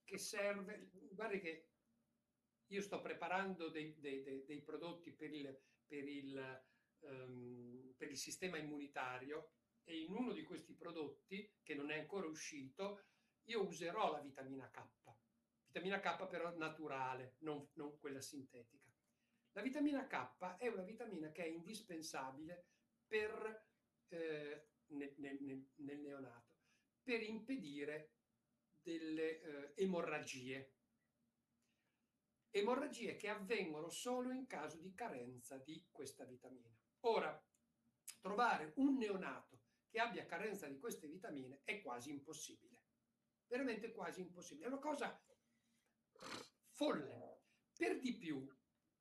[0.07, 1.69] che serve, guardi che
[2.69, 6.65] io sto preparando dei, dei, dei, dei prodotti per il, per, il,
[7.01, 9.51] um, per il sistema immunitario
[9.85, 13.05] e in uno di questi prodotti, che non è ancora uscito,
[13.45, 14.85] io userò la vitamina K.
[15.67, 18.91] Vitamina K però naturale, non, non quella sintetica.
[19.53, 22.67] La vitamina K è una vitamina che è indispensabile
[23.07, 23.69] per,
[24.09, 26.55] eh, nel, nel, nel, neonato,
[27.03, 28.16] per impedire
[28.87, 30.75] delle eh, emorragie.
[32.51, 36.73] Emorragie che avvengono solo in caso di carenza di questa vitamina.
[37.01, 37.45] Ora,
[38.21, 42.81] trovare un neonato che abbia carenza di queste vitamine è quasi impossibile.
[43.49, 44.67] Veramente quasi impossibile.
[44.67, 45.21] È una cosa
[46.71, 47.41] folle.
[47.77, 48.49] Per di più,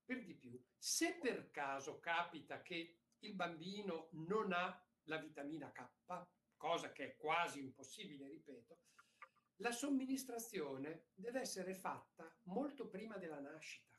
[0.03, 6.27] per di più, se per caso capita che il bambino non ha la vitamina K,
[6.57, 8.79] cosa che è quasi impossibile, ripeto,
[9.57, 13.97] la somministrazione deve essere fatta molto prima della nascita.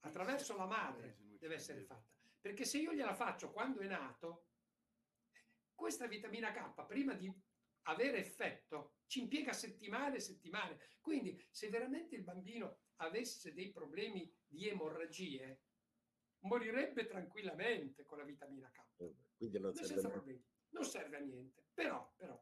[0.00, 2.16] Attraverso la madre deve essere fatta.
[2.40, 4.46] Perché se io gliela faccio quando è nato,
[5.74, 7.32] questa vitamina K, prima di
[7.82, 10.78] avere effetto, ci impiega settimane e settimane.
[11.00, 15.62] Quindi se veramente il bambino avesse dei problemi di emorragie,
[16.40, 18.82] morirebbe tranquillamente con la vitamina K.
[19.36, 21.64] Quindi non serve, non serve a niente.
[21.72, 22.40] Però, però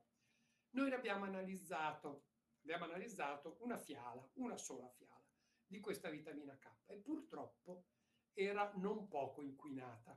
[0.76, 2.26] noi abbiamo analizzato,
[2.60, 5.24] abbiamo analizzato una fiala, una sola fiala
[5.66, 7.86] di questa vitamina K e purtroppo
[8.34, 10.16] era non poco inquinata.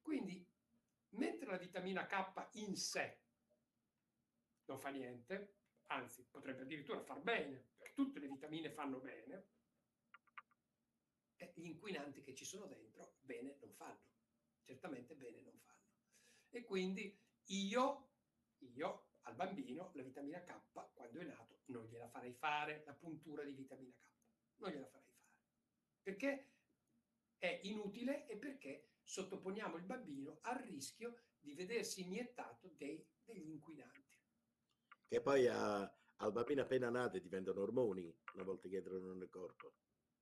[0.00, 0.44] Quindi,
[1.10, 3.22] mentre la vitamina K in sé
[4.64, 5.54] non fa niente,
[5.86, 9.50] anzi potrebbe addirittura far bene, perché tutte le vitamine fanno bene,
[11.54, 14.02] gli inquinanti che ci sono dentro bene non fanno,
[14.64, 15.84] certamente bene non fanno.
[16.50, 18.10] E quindi io,
[18.58, 20.60] io al bambino la vitamina K,
[20.94, 24.08] quando è nato, non gliela farei fare la puntura di vitamina K.
[24.56, 25.30] Non gliela farei fare.
[26.02, 26.50] Perché
[27.38, 34.14] è inutile e perché sottoponiamo il bambino al rischio di vedersi iniettato dei, degli inquinanti.
[35.08, 35.82] Che poi a,
[36.16, 39.74] al bambino appena nato diventano ormoni una volta che entrano nel corpo.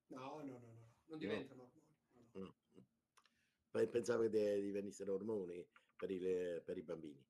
[0.08, 1.68] No, no, no, no, non diventano no.
[1.68, 2.30] ormoni.
[2.32, 3.82] No, no.
[3.82, 3.88] Mm.
[3.90, 7.24] Pensavo che divenissero ormoni per, il, per i bambini.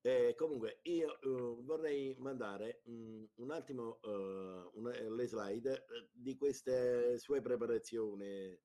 [0.00, 6.36] Eh, comunque, io uh, vorrei mandare um, un attimo uh, una, le slide uh, di
[6.36, 8.58] queste sue preparazioni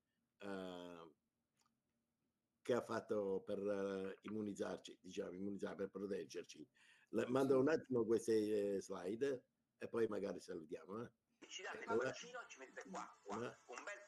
[2.62, 6.68] che ha fatto per immunizzarci, diciamo, immunizzare per proteggerci.
[7.12, 9.46] Le, mando un attimo queste slide
[9.78, 11.02] e poi magari salutiamo.
[11.02, 11.12] Eh.
[11.48, 14.03] Ci date il vaccino e ci mette qua, qua un bel.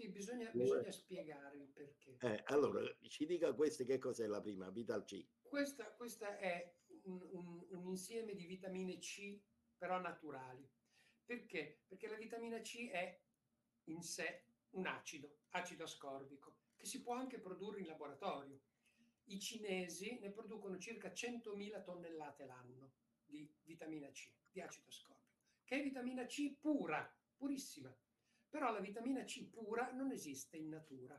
[0.00, 2.16] Sì, bisogna, bisogna spiegare il perché.
[2.20, 5.26] Eh, allora, ci dica queste che cos'è la prima, Vital C.
[5.42, 9.38] Questa, questa è un, un, un, insieme di vitamine C,
[9.76, 10.66] però naturali.
[11.22, 11.82] Perché?
[11.86, 13.20] Perché la vitamina C è
[13.84, 18.58] in sé un acido, acido ascorbico, che si può anche produrre in laboratorio.
[19.24, 22.92] I cinesi ne producono circa 100.000 tonnellate l'anno
[23.26, 27.94] di vitamina C, di acido ascorbico, che è vitamina C pura, purissima.
[28.50, 31.18] Però la vitamina C pura non esiste in natura.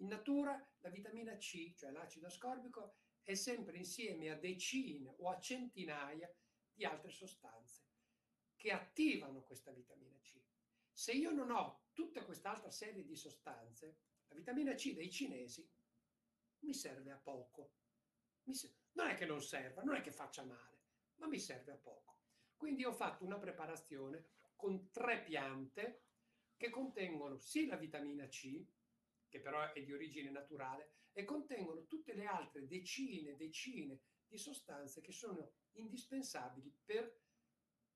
[0.00, 5.38] In natura la vitamina C, cioè l'acido ascorbico, è sempre insieme a decine o a
[5.38, 6.34] centinaia
[6.72, 7.84] di altre sostanze
[8.56, 10.40] che attivano questa vitamina C.
[10.92, 13.98] Se io non ho tutta quest'altra serie di sostanze,
[14.28, 15.68] la vitamina C dei cinesi
[16.60, 17.74] mi serve a poco.
[18.92, 20.84] non è che non serva, non è che faccia male,
[21.16, 22.20] ma mi serve a poco.
[22.56, 24.24] Quindi ho fatto una preparazione
[24.56, 26.05] con tre piante
[26.56, 28.64] che contengono sì la vitamina C,
[29.28, 34.38] che però è di origine naturale, e contengono tutte le altre decine, e decine di
[34.38, 37.20] sostanze che sono indispensabili per,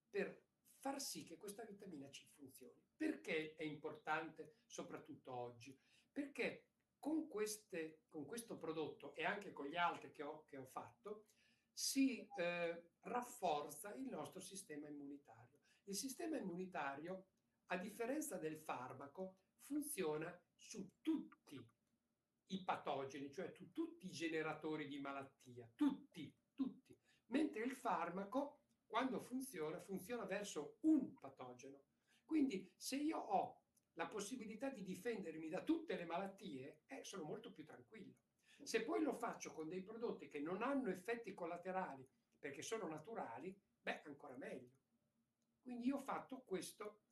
[0.09, 0.43] per
[0.77, 2.81] far sì che questa vitamina C funzioni.
[2.97, 5.79] Perché è importante soprattutto oggi?
[6.11, 6.67] Perché
[6.99, 11.27] con, queste, con questo prodotto e anche con gli altri che ho, che ho fatto,
[11.73, 15.59] si eh, rafforza il nostro sistema immunitario.
[15.85, 17.27] Il sistema immunitario,
[17.73, 21.64] a differenza del farmaco, funziona su tutti
[22.47, 26.99] i patogeni, cioè su tutti i generatori di malattia, tutti, tutti.
[27.27, 31.85] Mentre il farmaco, quando funziona, funziona verso un patogeno.
[32.25, 33.62] Quindi se io ho
[33.93, 38.14] la possibilità di difendermi da tutte le malattie, eh, sono molto più tranquillo.
[38.62, 42.07] Se poi lo faccio con dei prodotti che non hanno effetti collaterali
[42.39, 44.73] perché sono naturali, beh, ancora meglio.
[45.61, 47.03] Quindi io ho fatto questo,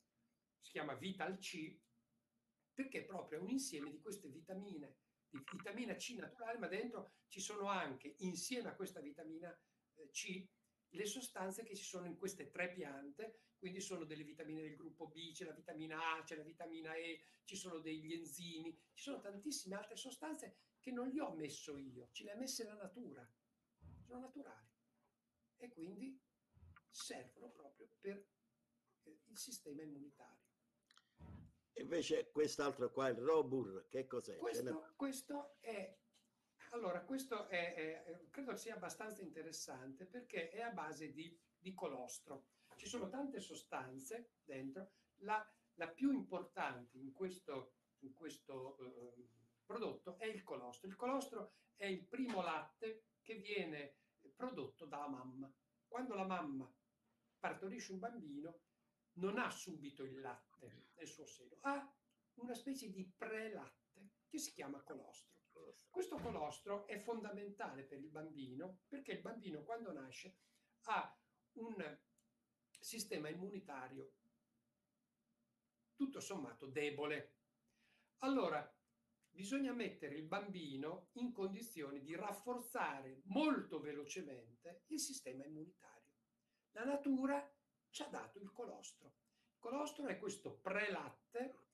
[0.59, 1.77] si chiama Vital C,
[2.73, 4.97] perché proprio è un insieme di queste vitamine,
[5.29, 9.55] di vitamina C naturale, ma dentro ci sono anche, insieme a questa vitamina
[9.95, 10.47] eh, C,
[10.89, 15.07] le sostanze che ci sono in queste tre piante, quindi sono delle vitamine del gruppo
[15.07, 19.19] B, c'è la vitamina A, c'è la vitamina E, ci sono degli enzimi, ci sono
[19.19, 23.29] tantissime altre sostanze che non gli ho messo io, ce le ha messe la natura,
[24.05, 24.71] sono naturali
[25.57, 26.17] e quindi
[26.89, 28.25] servono proprio per
[29.03, 30.48] eh, il sistema immunitario.
[31.79, 34.37] Invece quest'altro qua, il Robur, che cos'è?
[34.37, 35.97] Questo, questo è
[36.71, 42.45] allora, questo è, è, credo sia abbastanza interessante perché è a base di, di colostro.
[42.75, 45.43] Ci sono tante sostanze dentro, la,
[45.75, 49.27] la più importante in questo, in questo eh,
[49.65, 50.87] prodotto è il colostro.
[50.87, 53.95] Il colostro è il primo latte che viene
[54.35, 55.51] prodotto dalla mamma.
[55.87, 56.71] Quando la mamma
[57.39, 58.59] partorisce un bambino,
[59.13, 61.95] non ha subito il latte nel suo seno, ha
[62.35, 65.27] una specie di prelatte che si chiama colostro.
[65.89, 70.37] Questo colostro è fondamentale per il bambino perché il bambino quando nasce
[70.83, 71.19] ha
[71.53, 71.99] un
[72.79, 74.13] sistema immunitario
[75.99, 77.35] tutto sommato debole.
[78.19, 78.73] Allora,
[79.27, 86.13] bisogna mettere il bambino in condizioni di rafforzare molto velocemente il sistema immunitario.
[86.71, 87.53] La natura
[87.89, 89.15] ci ha dato il colostro.
[89.59, 91.67] Colostro è questo prelatte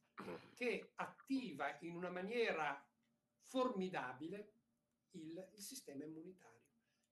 [0.53, 2.83] che attiva in una maniera
[3.43, 4.53] formidabile
[5.11, 6.63] il, il sistema immunitario.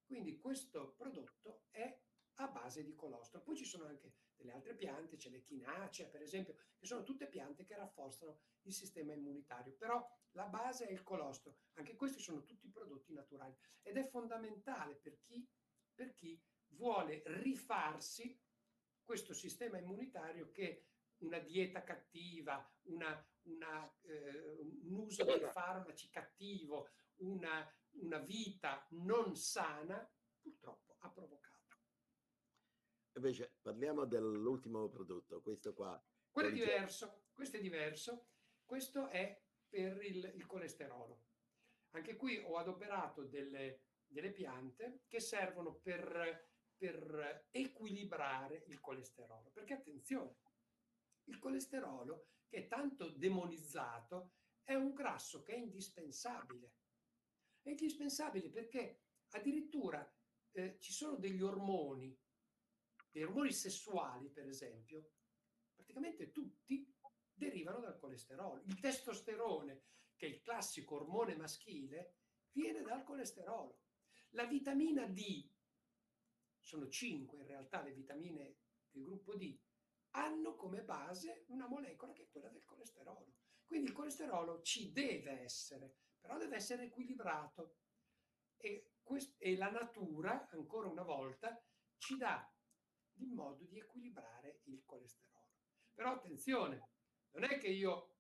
[0.06, 2.02] Quindi questo prodotto è
[2.36, 3.42] a base di colostro.
[3.42, 7.64] Poi ci sono anche delle altre piante, c'è l'echinacea per esempio, che sono tutte piante
[7.64, 11.58] che rafforzano il sistema immunitario, però la base è il colostro.
[11.74, 15.48] Anche questi sono tutti prodotti naturali ed è fondamentale per chi,
[15.94, 18.38] per chi vuole rifarsi
[19.04, 20.88] questo sistema immunitario che
[21.18, 29.36] una dieta cattiva, una, una, eh, un uso dei farmaci cattivo, una, una vita non
[29.36, 30.10] sana,
[30.42, 31.52] purtroppo ha provocato.
[33.16, 36.02] Invece parliamo dell'ultimo prodotto, questo qua.
[36.32, 38.28] Quello è diverso, questo è diverso,
[38.66, 39.40] questo è
[39.70, 41.26] per il, il colesterolo.
[41.92, 46.53] Anche qui ho adoperato delle, delle piante che servono per,
[46.84, 49.52] per equilibrare il colesterolo.
[49.54, 50.36] Perché attenzione,
[51.30, 54.34] il colesterolo, che è tanto demonizzato,
[54.64, 56.74] è un grasso che è indispensabile.
[57.62, 60.06] È indispensabile perché addirittura
[60.52, 62.14] eh, ci sono degli ormoni,
[63.10, 65.12] degli ormoni sessuali, per esempio,
[65.74, 66.86] praticamente tutti
[67.32, 68.62] derivano dal colesterolo.
[68.66, 69.84] Il testosterone,
[70.18, 72.18] che è il classico ormone maschile,
[72.52, 73.80] viene dal colesterolo.
[74.32, 75.53] La vitamina D,
[76.64, 78.56] sono cinque in realtà le vitamine
[78.90, 79.58] del gruppo D,
[80.12, 83.34] hanno come base una molecola che è quella del colesterolo.
[83.66, 87.78] Quindi il colesterolo ci deve essere, però deve essere equilibrato.
[88.58, 91.62] E, quest- e la natura, ancora una volta,
[91.98, 92.50] ci dà
[93.18, 95.52] il modo di equilibrare il colesterolo.
[95.94, 96.90] Però attenzione,
[97.32, 98.14] non è che io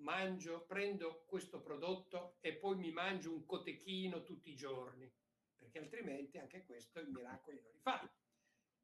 [0.00, 5.10] mangio, prendo questo prodotto e poi mi mangio un cotechino tutti i giorni,
[5.60, 8.10] perché altrimenti anche questo i miracoli non li fa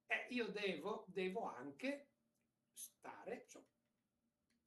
[0.06, 2.10] eh, io devo, devo anche
[2.72, 3.66] stare, insomma,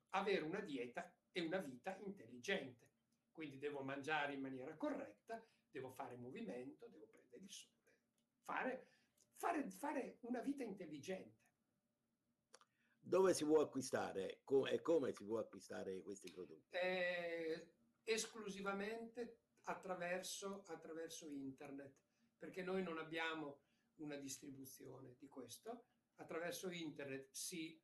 [0.10, 2.88] avere una dieta e una vita intelligente.
[3.32, 7.74] Quindi devo mangiare in maniera corretta, devo fare movimento, devo prendere il sole,
[8.44, 8.92] fare,
[9.36, 11.38] fare, fare una vita intelligente.
[13.00, 16.76] Dove si può acquistare e come si può acquistare questi prodotti?
[16.76, 21.94] Eh, esclusivamente attraverso, attraverso internet,
[22.38, 23.64] perché noi non abbiamo
[23.96, 25.88] una distribuzione di questo.
[26.16, 27.78] Attraverso internet si,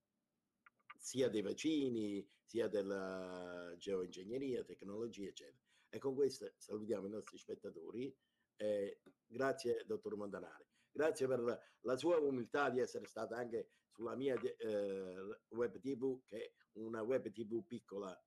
[0.98, 5.62] sia dei vaccini, sia della geoingegneria, tecnologia, eccetera.
[5.90, 8.16] E con questo salutiamo i nostri spettatori.
[8.56, 10.66] Eh, grazie, dottor Montanari.
[10.92, 16.22] Grazie per la, la, sua umiltà di essere stata anche sulla mia eh, web TV,
[16.26, 18.18] che è una web TV piccola.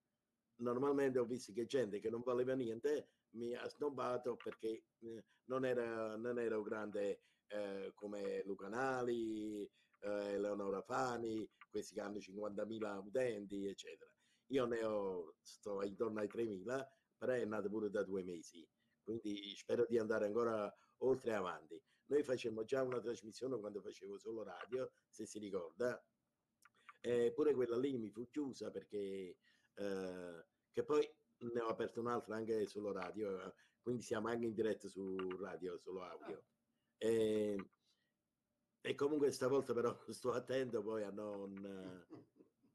[0.57, 5.65] Normalmente ho visto che gente che non valeva niente mi ha snobbato perché eh, non,
[5.65, 13.67] era, non ero grande eh, come Lucanali, eh, Eleonora Fani, questi che hanno 50.000 utenti,
[13.67, 14.11] eccetera.
[14.51, 16.87] Io ne ho, sto intorno ai 3.000,
[17.17, 18.67] però è nato pure da due mesi,
[19.03, 21.81] quindi spero di andare ancora oltre avanti.
[22.07, 26.01] Noi facemmo già una trasmissione quando facevo solo radio, se si ricorda,
[27.01, 29.39] eh, pure quella lì mi fu chiusa perché
[29.75, 31.09] eh, che poi
[31.39, 35.79] ne ho aperto un'altra anche solo radio, eh, quindi siamo anche in diretta su radio,
[35.79, 36.43] solo audio.
[36.99, 37.71] E,
[38.81, 42.07] e comunque stavolta però sto attento poi a non,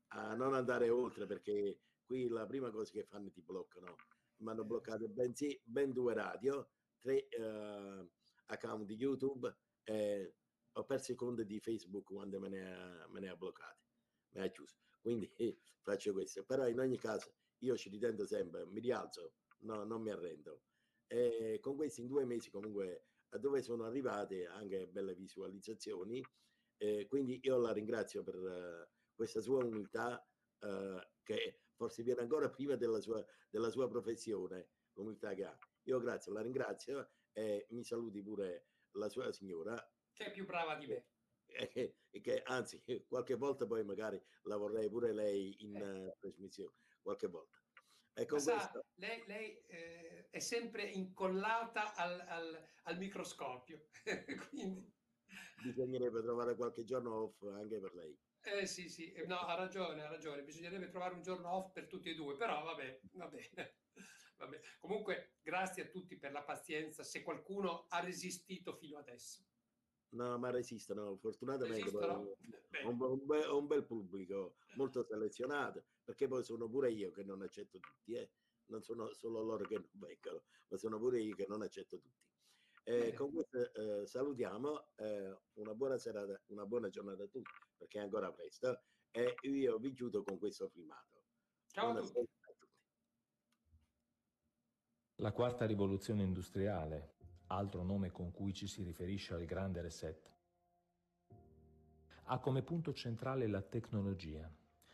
[0.09, 3.95] a non andare oltre perché qui la prima cosa che fanno ti bloccano.
[4.38, 6.67] Mi hanno bloccato ben, sì, ben due radio,
[6.99, 8.09] tre uh,
[8.45, 10.35] account di YouTube e
[10.73, 13.85] ho perso i conti di Facebook quando me ne ha, me ne ha bloccati,
[14.31, 14.77] me ha chiuso.
[14.99, 15.31] Quindi
[15.81, 16.43] faccio questo.
[16.43, 20.63] Però in ogni caso io ci ritendo sempre, mi rialzo, no, non mi arrendo.
[21.07, 23.07] E con questi in due mesi comunque
[23.38, 26.23] dove sono arrivate anche belle visualizzazioni.
[26.77, 30.25] Eh, quindi io la ringrazio per uh, questa sua umiltà
[30.61, 35.57] uh, che forse viene ancora prima della sua, della sua professione, l'umiltà che ha.
[35.83, 39.75] Io grazie, la ringrazio e mi saluti pure la sua signora.
[40.11, 41.05] Che è più brava di me.
[41.45, 46.07] Che, che anzi, qualche volta poi magari la vorrei pure lei in eh.
[46.07, 47.60] uh, trasmissione, qualche volta.
[48.14, 53.88] Ecco sa, lei, lei eh, è sempre incollata al, al, al microscopio,
[54.49, 54.94] quindi...
[55.64, 58.18] Bisognerebbe trovare qualche giorno off anche per lei.
[58.44, 62.10] Eh sì, sì, no, ha ragione, ha ragione, bisognerebbe trovare un giorno off per tutti
[62.10, 63.76] e due, però vabbè, va bene.
[64.38, 64.60] Vabbè.
[64.80, 69.45] Comunque, grazie a tutti per la pazienza, se qualcuno ha resistito fino adesso.
[70.14, 71.95] No, ma resistono, fortunatamente?
[71.95, 72.36] Ho,
[72.84, 77.80] un, un, un, bel pubblico, molto selezionato, perché poi sono pure io che non accetto
[77.80, 78.32] tutti, eh.
[78.68, 82.30] non sono solo loro che non vengono, ma sono pure io che non accetto tutti.
[82.84, 87.99] Eh, con questo eh, salutiamo, eh, una buona serata, una buona giornata a tutti, perché
[87.99, 91.23] è ancora presto, e io vi chiudo con questo filmato.
[91.68, 92.30] Ciao a tutti.
[95.15, 97.18] La quarta rivoluzione industriale,
[97.48, 100.34] altro nome con cui ci si riferisce al grande reset,
[102.26, 104.52] ha come punto centrale la tecnologia,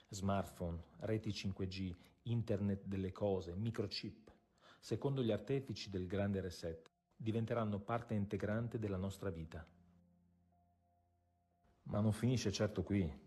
[0.10, 4.32] smartphone, reti 5G, internet delle cose, microchip.
[4.80, 9.66] Secondo gli artefici del grande reset, diventeranno parte integrante della nostra vita.
[11.84, 13.26] Ma non finisce certo qui.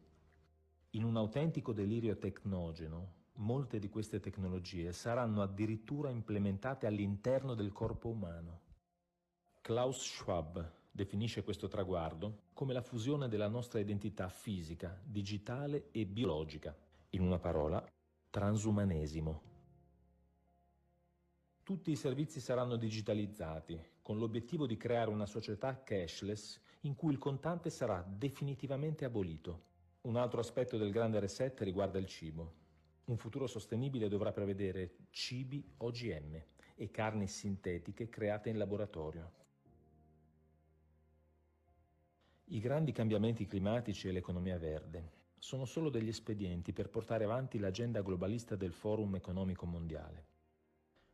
[0.90, 8.08] In un autentico delirio tecnogeno, molte di queste tecnologie saranno addirittura implementate all'interno del corpo
[8.08, 8.60] umano.
[9.60, 16.76] Klaus Schwab definisce questo traguardo come la fusione della nostra identità fisica, digitale e biologica.
[17.10, 17.84] In una parola,
[18.28, 19.42] transumanesimo.
[21.62, 27.18] Tutti i servizi saranno digitalizzati, con l'obiettivo di creare una società cashless in cui il
[27.18, 29.68] contante sarà definitivamente abolito.
[30.02, 32.54] Un altro aspetto del grande reset riguarda il cibo.
[33.04, 36.42] Un futuro sostenibile dovrà prevedere cibi OGM
[36.74, 39.39] e carni sintetiche create in laboratorio.
[42.52, 48.02] I grandi cambiamenti climatici e l'economia verde sono solo degli espedienti per portare avanti l'agenda
[48.02, 50.26] globalista del Forum economico mondiale.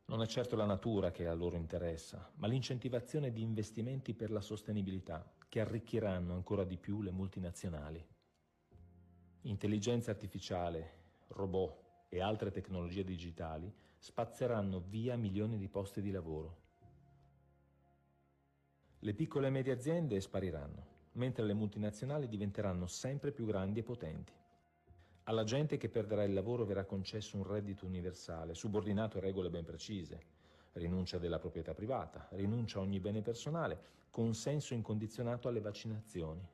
[0.06, 4.40] Non è certo la natura che a loro interessa, ma l'incentivazione di investimenti per la
[4.40, 8.02] sostenibilità che arricchiranno ancora di più le multinazionali.
[9.42, 10.92] Intelligenza artificiale,
[11.28, 16.56] robot e altre tecnologie digitali spazzeranno via milioni di posti di lavoro.
[19.00, 24.32] Le piccole e medie aziende spariranno, mentre le multinazionali diventeranno sempre più grandi e potenti.
[25.24, 29.64] Alla gente che perderà il lavoro verrà concesso un reddito universale, subordinato a regole ben
[29.64, 30.20] precise,
[30.74, 36.46] rinuncia della proprietà privata, rinuncia a ogni bene personale, consenso incondizionato alle vaccinazioni.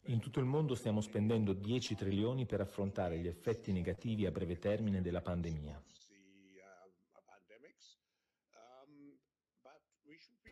[0.05, 4.59] In tutto il mondo stiamo spendendo 10 trilioni per affrontare gli effetti negativi a breve
[4.59, 5.83] termine della pandemia.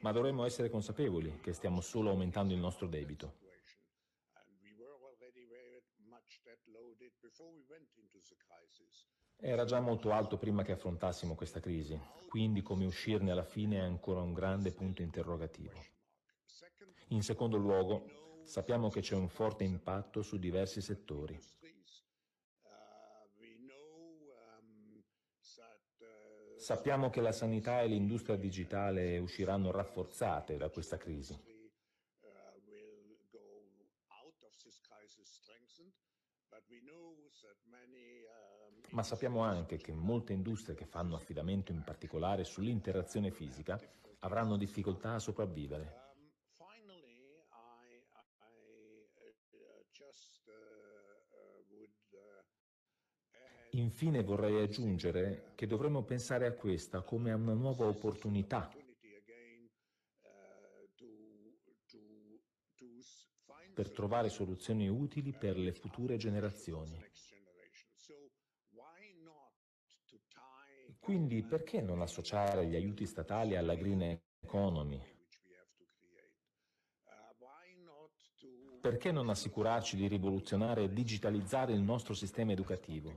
[0.01, 3.43] Ma dovremmo essere consapevoli che stiamo solo aumentando il nostro debito.
[9.37, 11.99] Era già molto alto prima che affrontassimo questa crisi,
[12.29, 15.79] quindi come uscirne alla fine è ancora un grande punto interrogativo.
[17.09, 21.39] In secondo luogo, sappiamo che c'è un forte impatto su diversi settori.
[26.57, 31.54] Sappiamo che la sanità e l'industria digitale usciranno rafforzate da questa crisi.
[38.95, 43.77] Ma sappiamo anche che molte industrie che fanno affidamento in particolare sull'interazione fisica
[44.19, 46.03] avranno difficoltà a sopravvivere.
[53.71, 58.71] Infine vorrei aggiungere che dovremmo pensare a questa come a una nuova opportunità.
[63.73, 66.97] per trovare soluzioni utili per le future generazioni.
[71.05, 74.99] Quindi perché non associare gli aiuti statali alla green economy?
[78.81, 83.13] Perché non assicurarci di rivoluzionare e digitalizzare il nostro sistema educativo?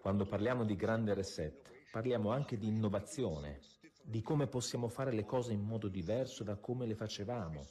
[0.00, 3.60] Quando parliamo di grande reset, parliamo anche di innovazione,
[4.02, 7.68] di come possiamo fare le cose in modo diverso da come le facevamo.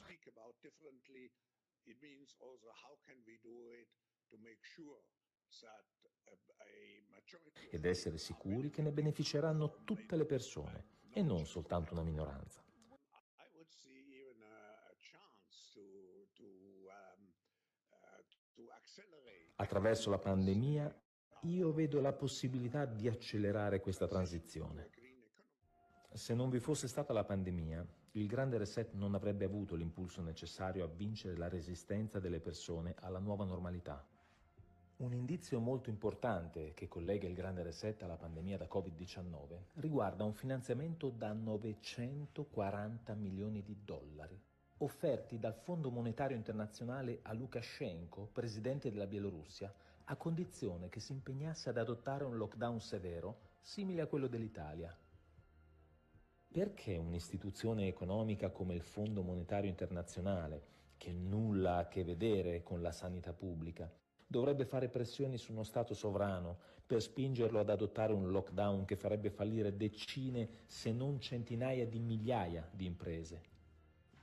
[7.70, 12.62] Ed essere sicuri che ne beneficeranno tutte le persone e non soltanto una minoranza.
[19.56, 21.02] Attraverso la pandemia
[21.42, 24.90] io vedo la possibilità di accelerare questa transizione.
[26.12, 30.84] Se non vi fosse stata la pandemia, il grande reset non avrebbe avuto l'impulso necessario
[30.84, 34.04] a vincere la resistenza delle persone alla nuova normalità.
[35.00, 40.34] Un indizio molto importante che collega il grande reset alla pandemia da Covid-19 riguarda un
[40.34, 44.38] finanziamento da 940 milioni di dollari
[44.82, 49.72] offerti dal Fondo Monetario Internazionale a Lukashenko, presidente della Bielorussia,
[50.04, 54.94] a condizione che si impegnasse ad adottare un lockdown severo simile a quello dell'Italia.
[56.52, 60.62] Perché un'istituzione economica come il Fondo Monetario Internazionale,
[60.96, 63.90] che nulla ha a che vedere con la sanità pubblica,
[64.30, 69.28] dovrebbe fare pressioni su uno Stato sovrano per spingerlo ad adottare un lockdown che farebbe
[69.28, 73.42] fallire decine, se non centinaia di migliaia di imprese?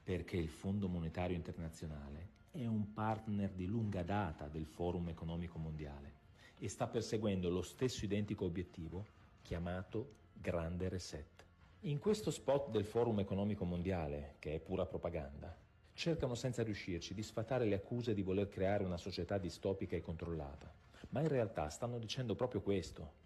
[0.01, 6.13] Perché il Fondo Monetario Internazionale è un partner di lunga data del Forum Economico Mondiale
[6.57, 9.05] e sta perseguendo lo stesso identico obiettivo
[9.41, 11.43] chiamato Grande Reset.
[11.81, 15.53] In questo spot del Forum Economico Mondiale, che è pura propaganda,
[15.97, 20.71] cercano senza riuscirci di sfatare le accuse di voler creare una società distopica e controllata,
[21.09, 23.25] ma in realtà stanno dicendo proprio questo.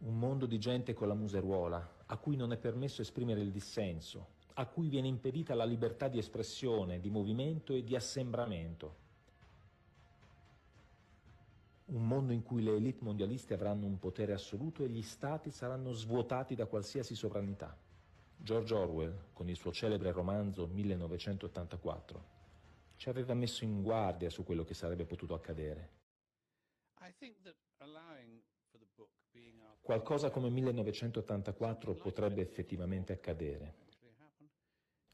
[0.00, 4.36] Un mondo di gente con la museruola, a cui non è permesso esprimere il dissenso,
[4.54, 9.06] a cui viene impedita la libertà di espressione, di movimento e di assembramento.
[11.86, 15.92] Un mondo in cui le elite mondialiste avranno un potere assoluto e gli stati saranno
[15.92, 17.74] svuotati da qualsiasi sovranità.
[18.38, 22.36] George Orwell, con il suo celebre romanzo 1984,
[22.96, 25.90] ci aveva messo in guardia su quello che sarebbe potuto accadere.
[29.80, 33.86] Qualcosa come 1984 potrebbe effettivamente accadere.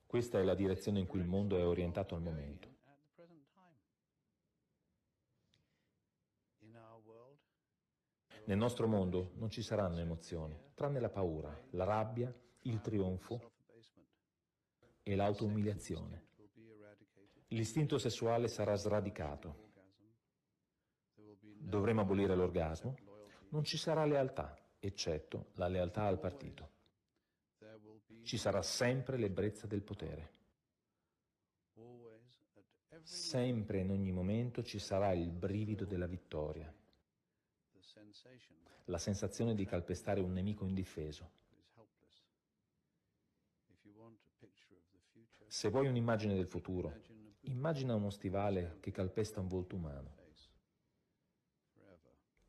[0.07, 2.73] Questa è la direzione in cui il mondo è orientato al momento.
[8.47, 12.33] Nel nostro mondo non ci saranno emozioni, tranne la paura, la rabbia,
[12.67, 13.53] il trionfo
[15.03, 16.27] e l'autoumiliazione.
[17.49, 19.73] L'istinto sessuale sarà sradicato.
[21.15, 22.97] Dovremo abolire l'orgasmo.
[23.51, 26.73] Non ci sarà lealtà, eccetto la lealtà al partito.
[28.23, 30.33] Ci sarà sempre l'ebbrezza del potere.
[33.03, 36.73] Sempre in ogni momento ci sarà il brivido della vittoria,
[38.87, 41.43] la sensazione di calpestare un nemico indifeso.
[45.55, 46.93] Se vuoi un'immagine del futuro,
[47.43, 50.17] immagina uno stivale che calpesta un volto umano.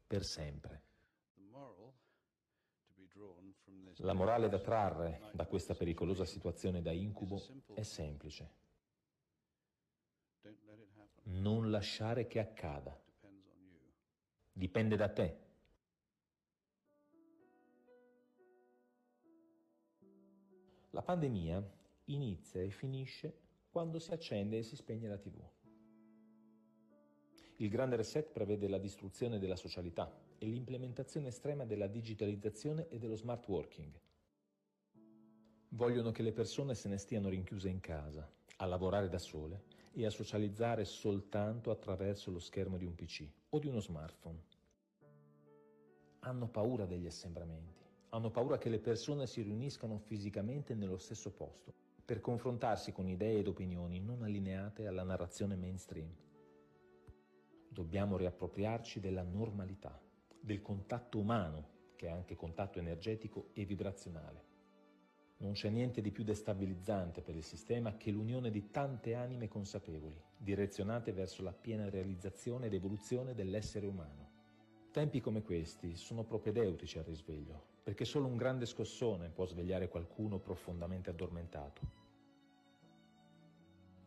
[0.07, 0.81] Per sempre.
[3.97, 7.39] La morale da trarre da questa pericolosa situazione da incubo
[7.75, 8.51] è semplice.
[11.25, 12.99] Non lasciare che accada.
[14.51, 15.39] Dipende da te.
[20.89, 21.74] La pandemia
[22.05, 23.33] inizia e finisce
[23.69, 25.41] quando si accende e si spegne la TV.
[27.57, 33.15] Il grande reset prevede la distruzione della socialità e l'implementazione estrema della digitalizzazione e dello
[33.15, 33.99] smart working.
[35.69, 39.63] Vogliono che le persone se ne stiano rinchiuse in casa, a lavorare da sole
[39.93, 44.43] e a socializzare soltanto attraverso lo schermo di un PC o di uno smartphone.
[46.19, 51.84] Hanno paura degli assembramenti, hanno paura che le persone si riuniscano fisicamente nello stesso posto
[52.05, 56.07] per confrontarsi con idee ed opinioni non allineate alla narrazione mainstream.
[57.67, 59.99] Dobbiamo riappropriarci della normalità,
[60.39, 64.43] del contatto umano, che è anche contatto energetico e vibrazionale.
[65.37, 70.21] Non c'è niente di più destabilizzante per il sistema che l'unione di tante anime consapevoli,
[70.37, 74.29] direzionate verso la piena realizzazione ed evoluzione dell'essere umano.
[74.91, 80.39] Tempi come questi sono propedeutici al risveglio, perché solo un grande scossone può svegliare qualcuno
[80.39, 81.81] profondamente addormentato.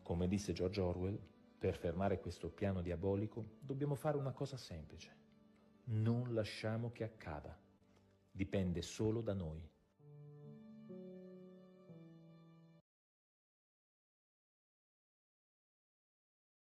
[0.02, 1.16] Come disse George Orwell,
[1.56, 5.14] per fermare questo piano diabolico dobbiamo fare una cosa semplice.
[5.84, 7.56] Non lasciamo che accada.
[8.32, 9.64] Dipende solo da noi.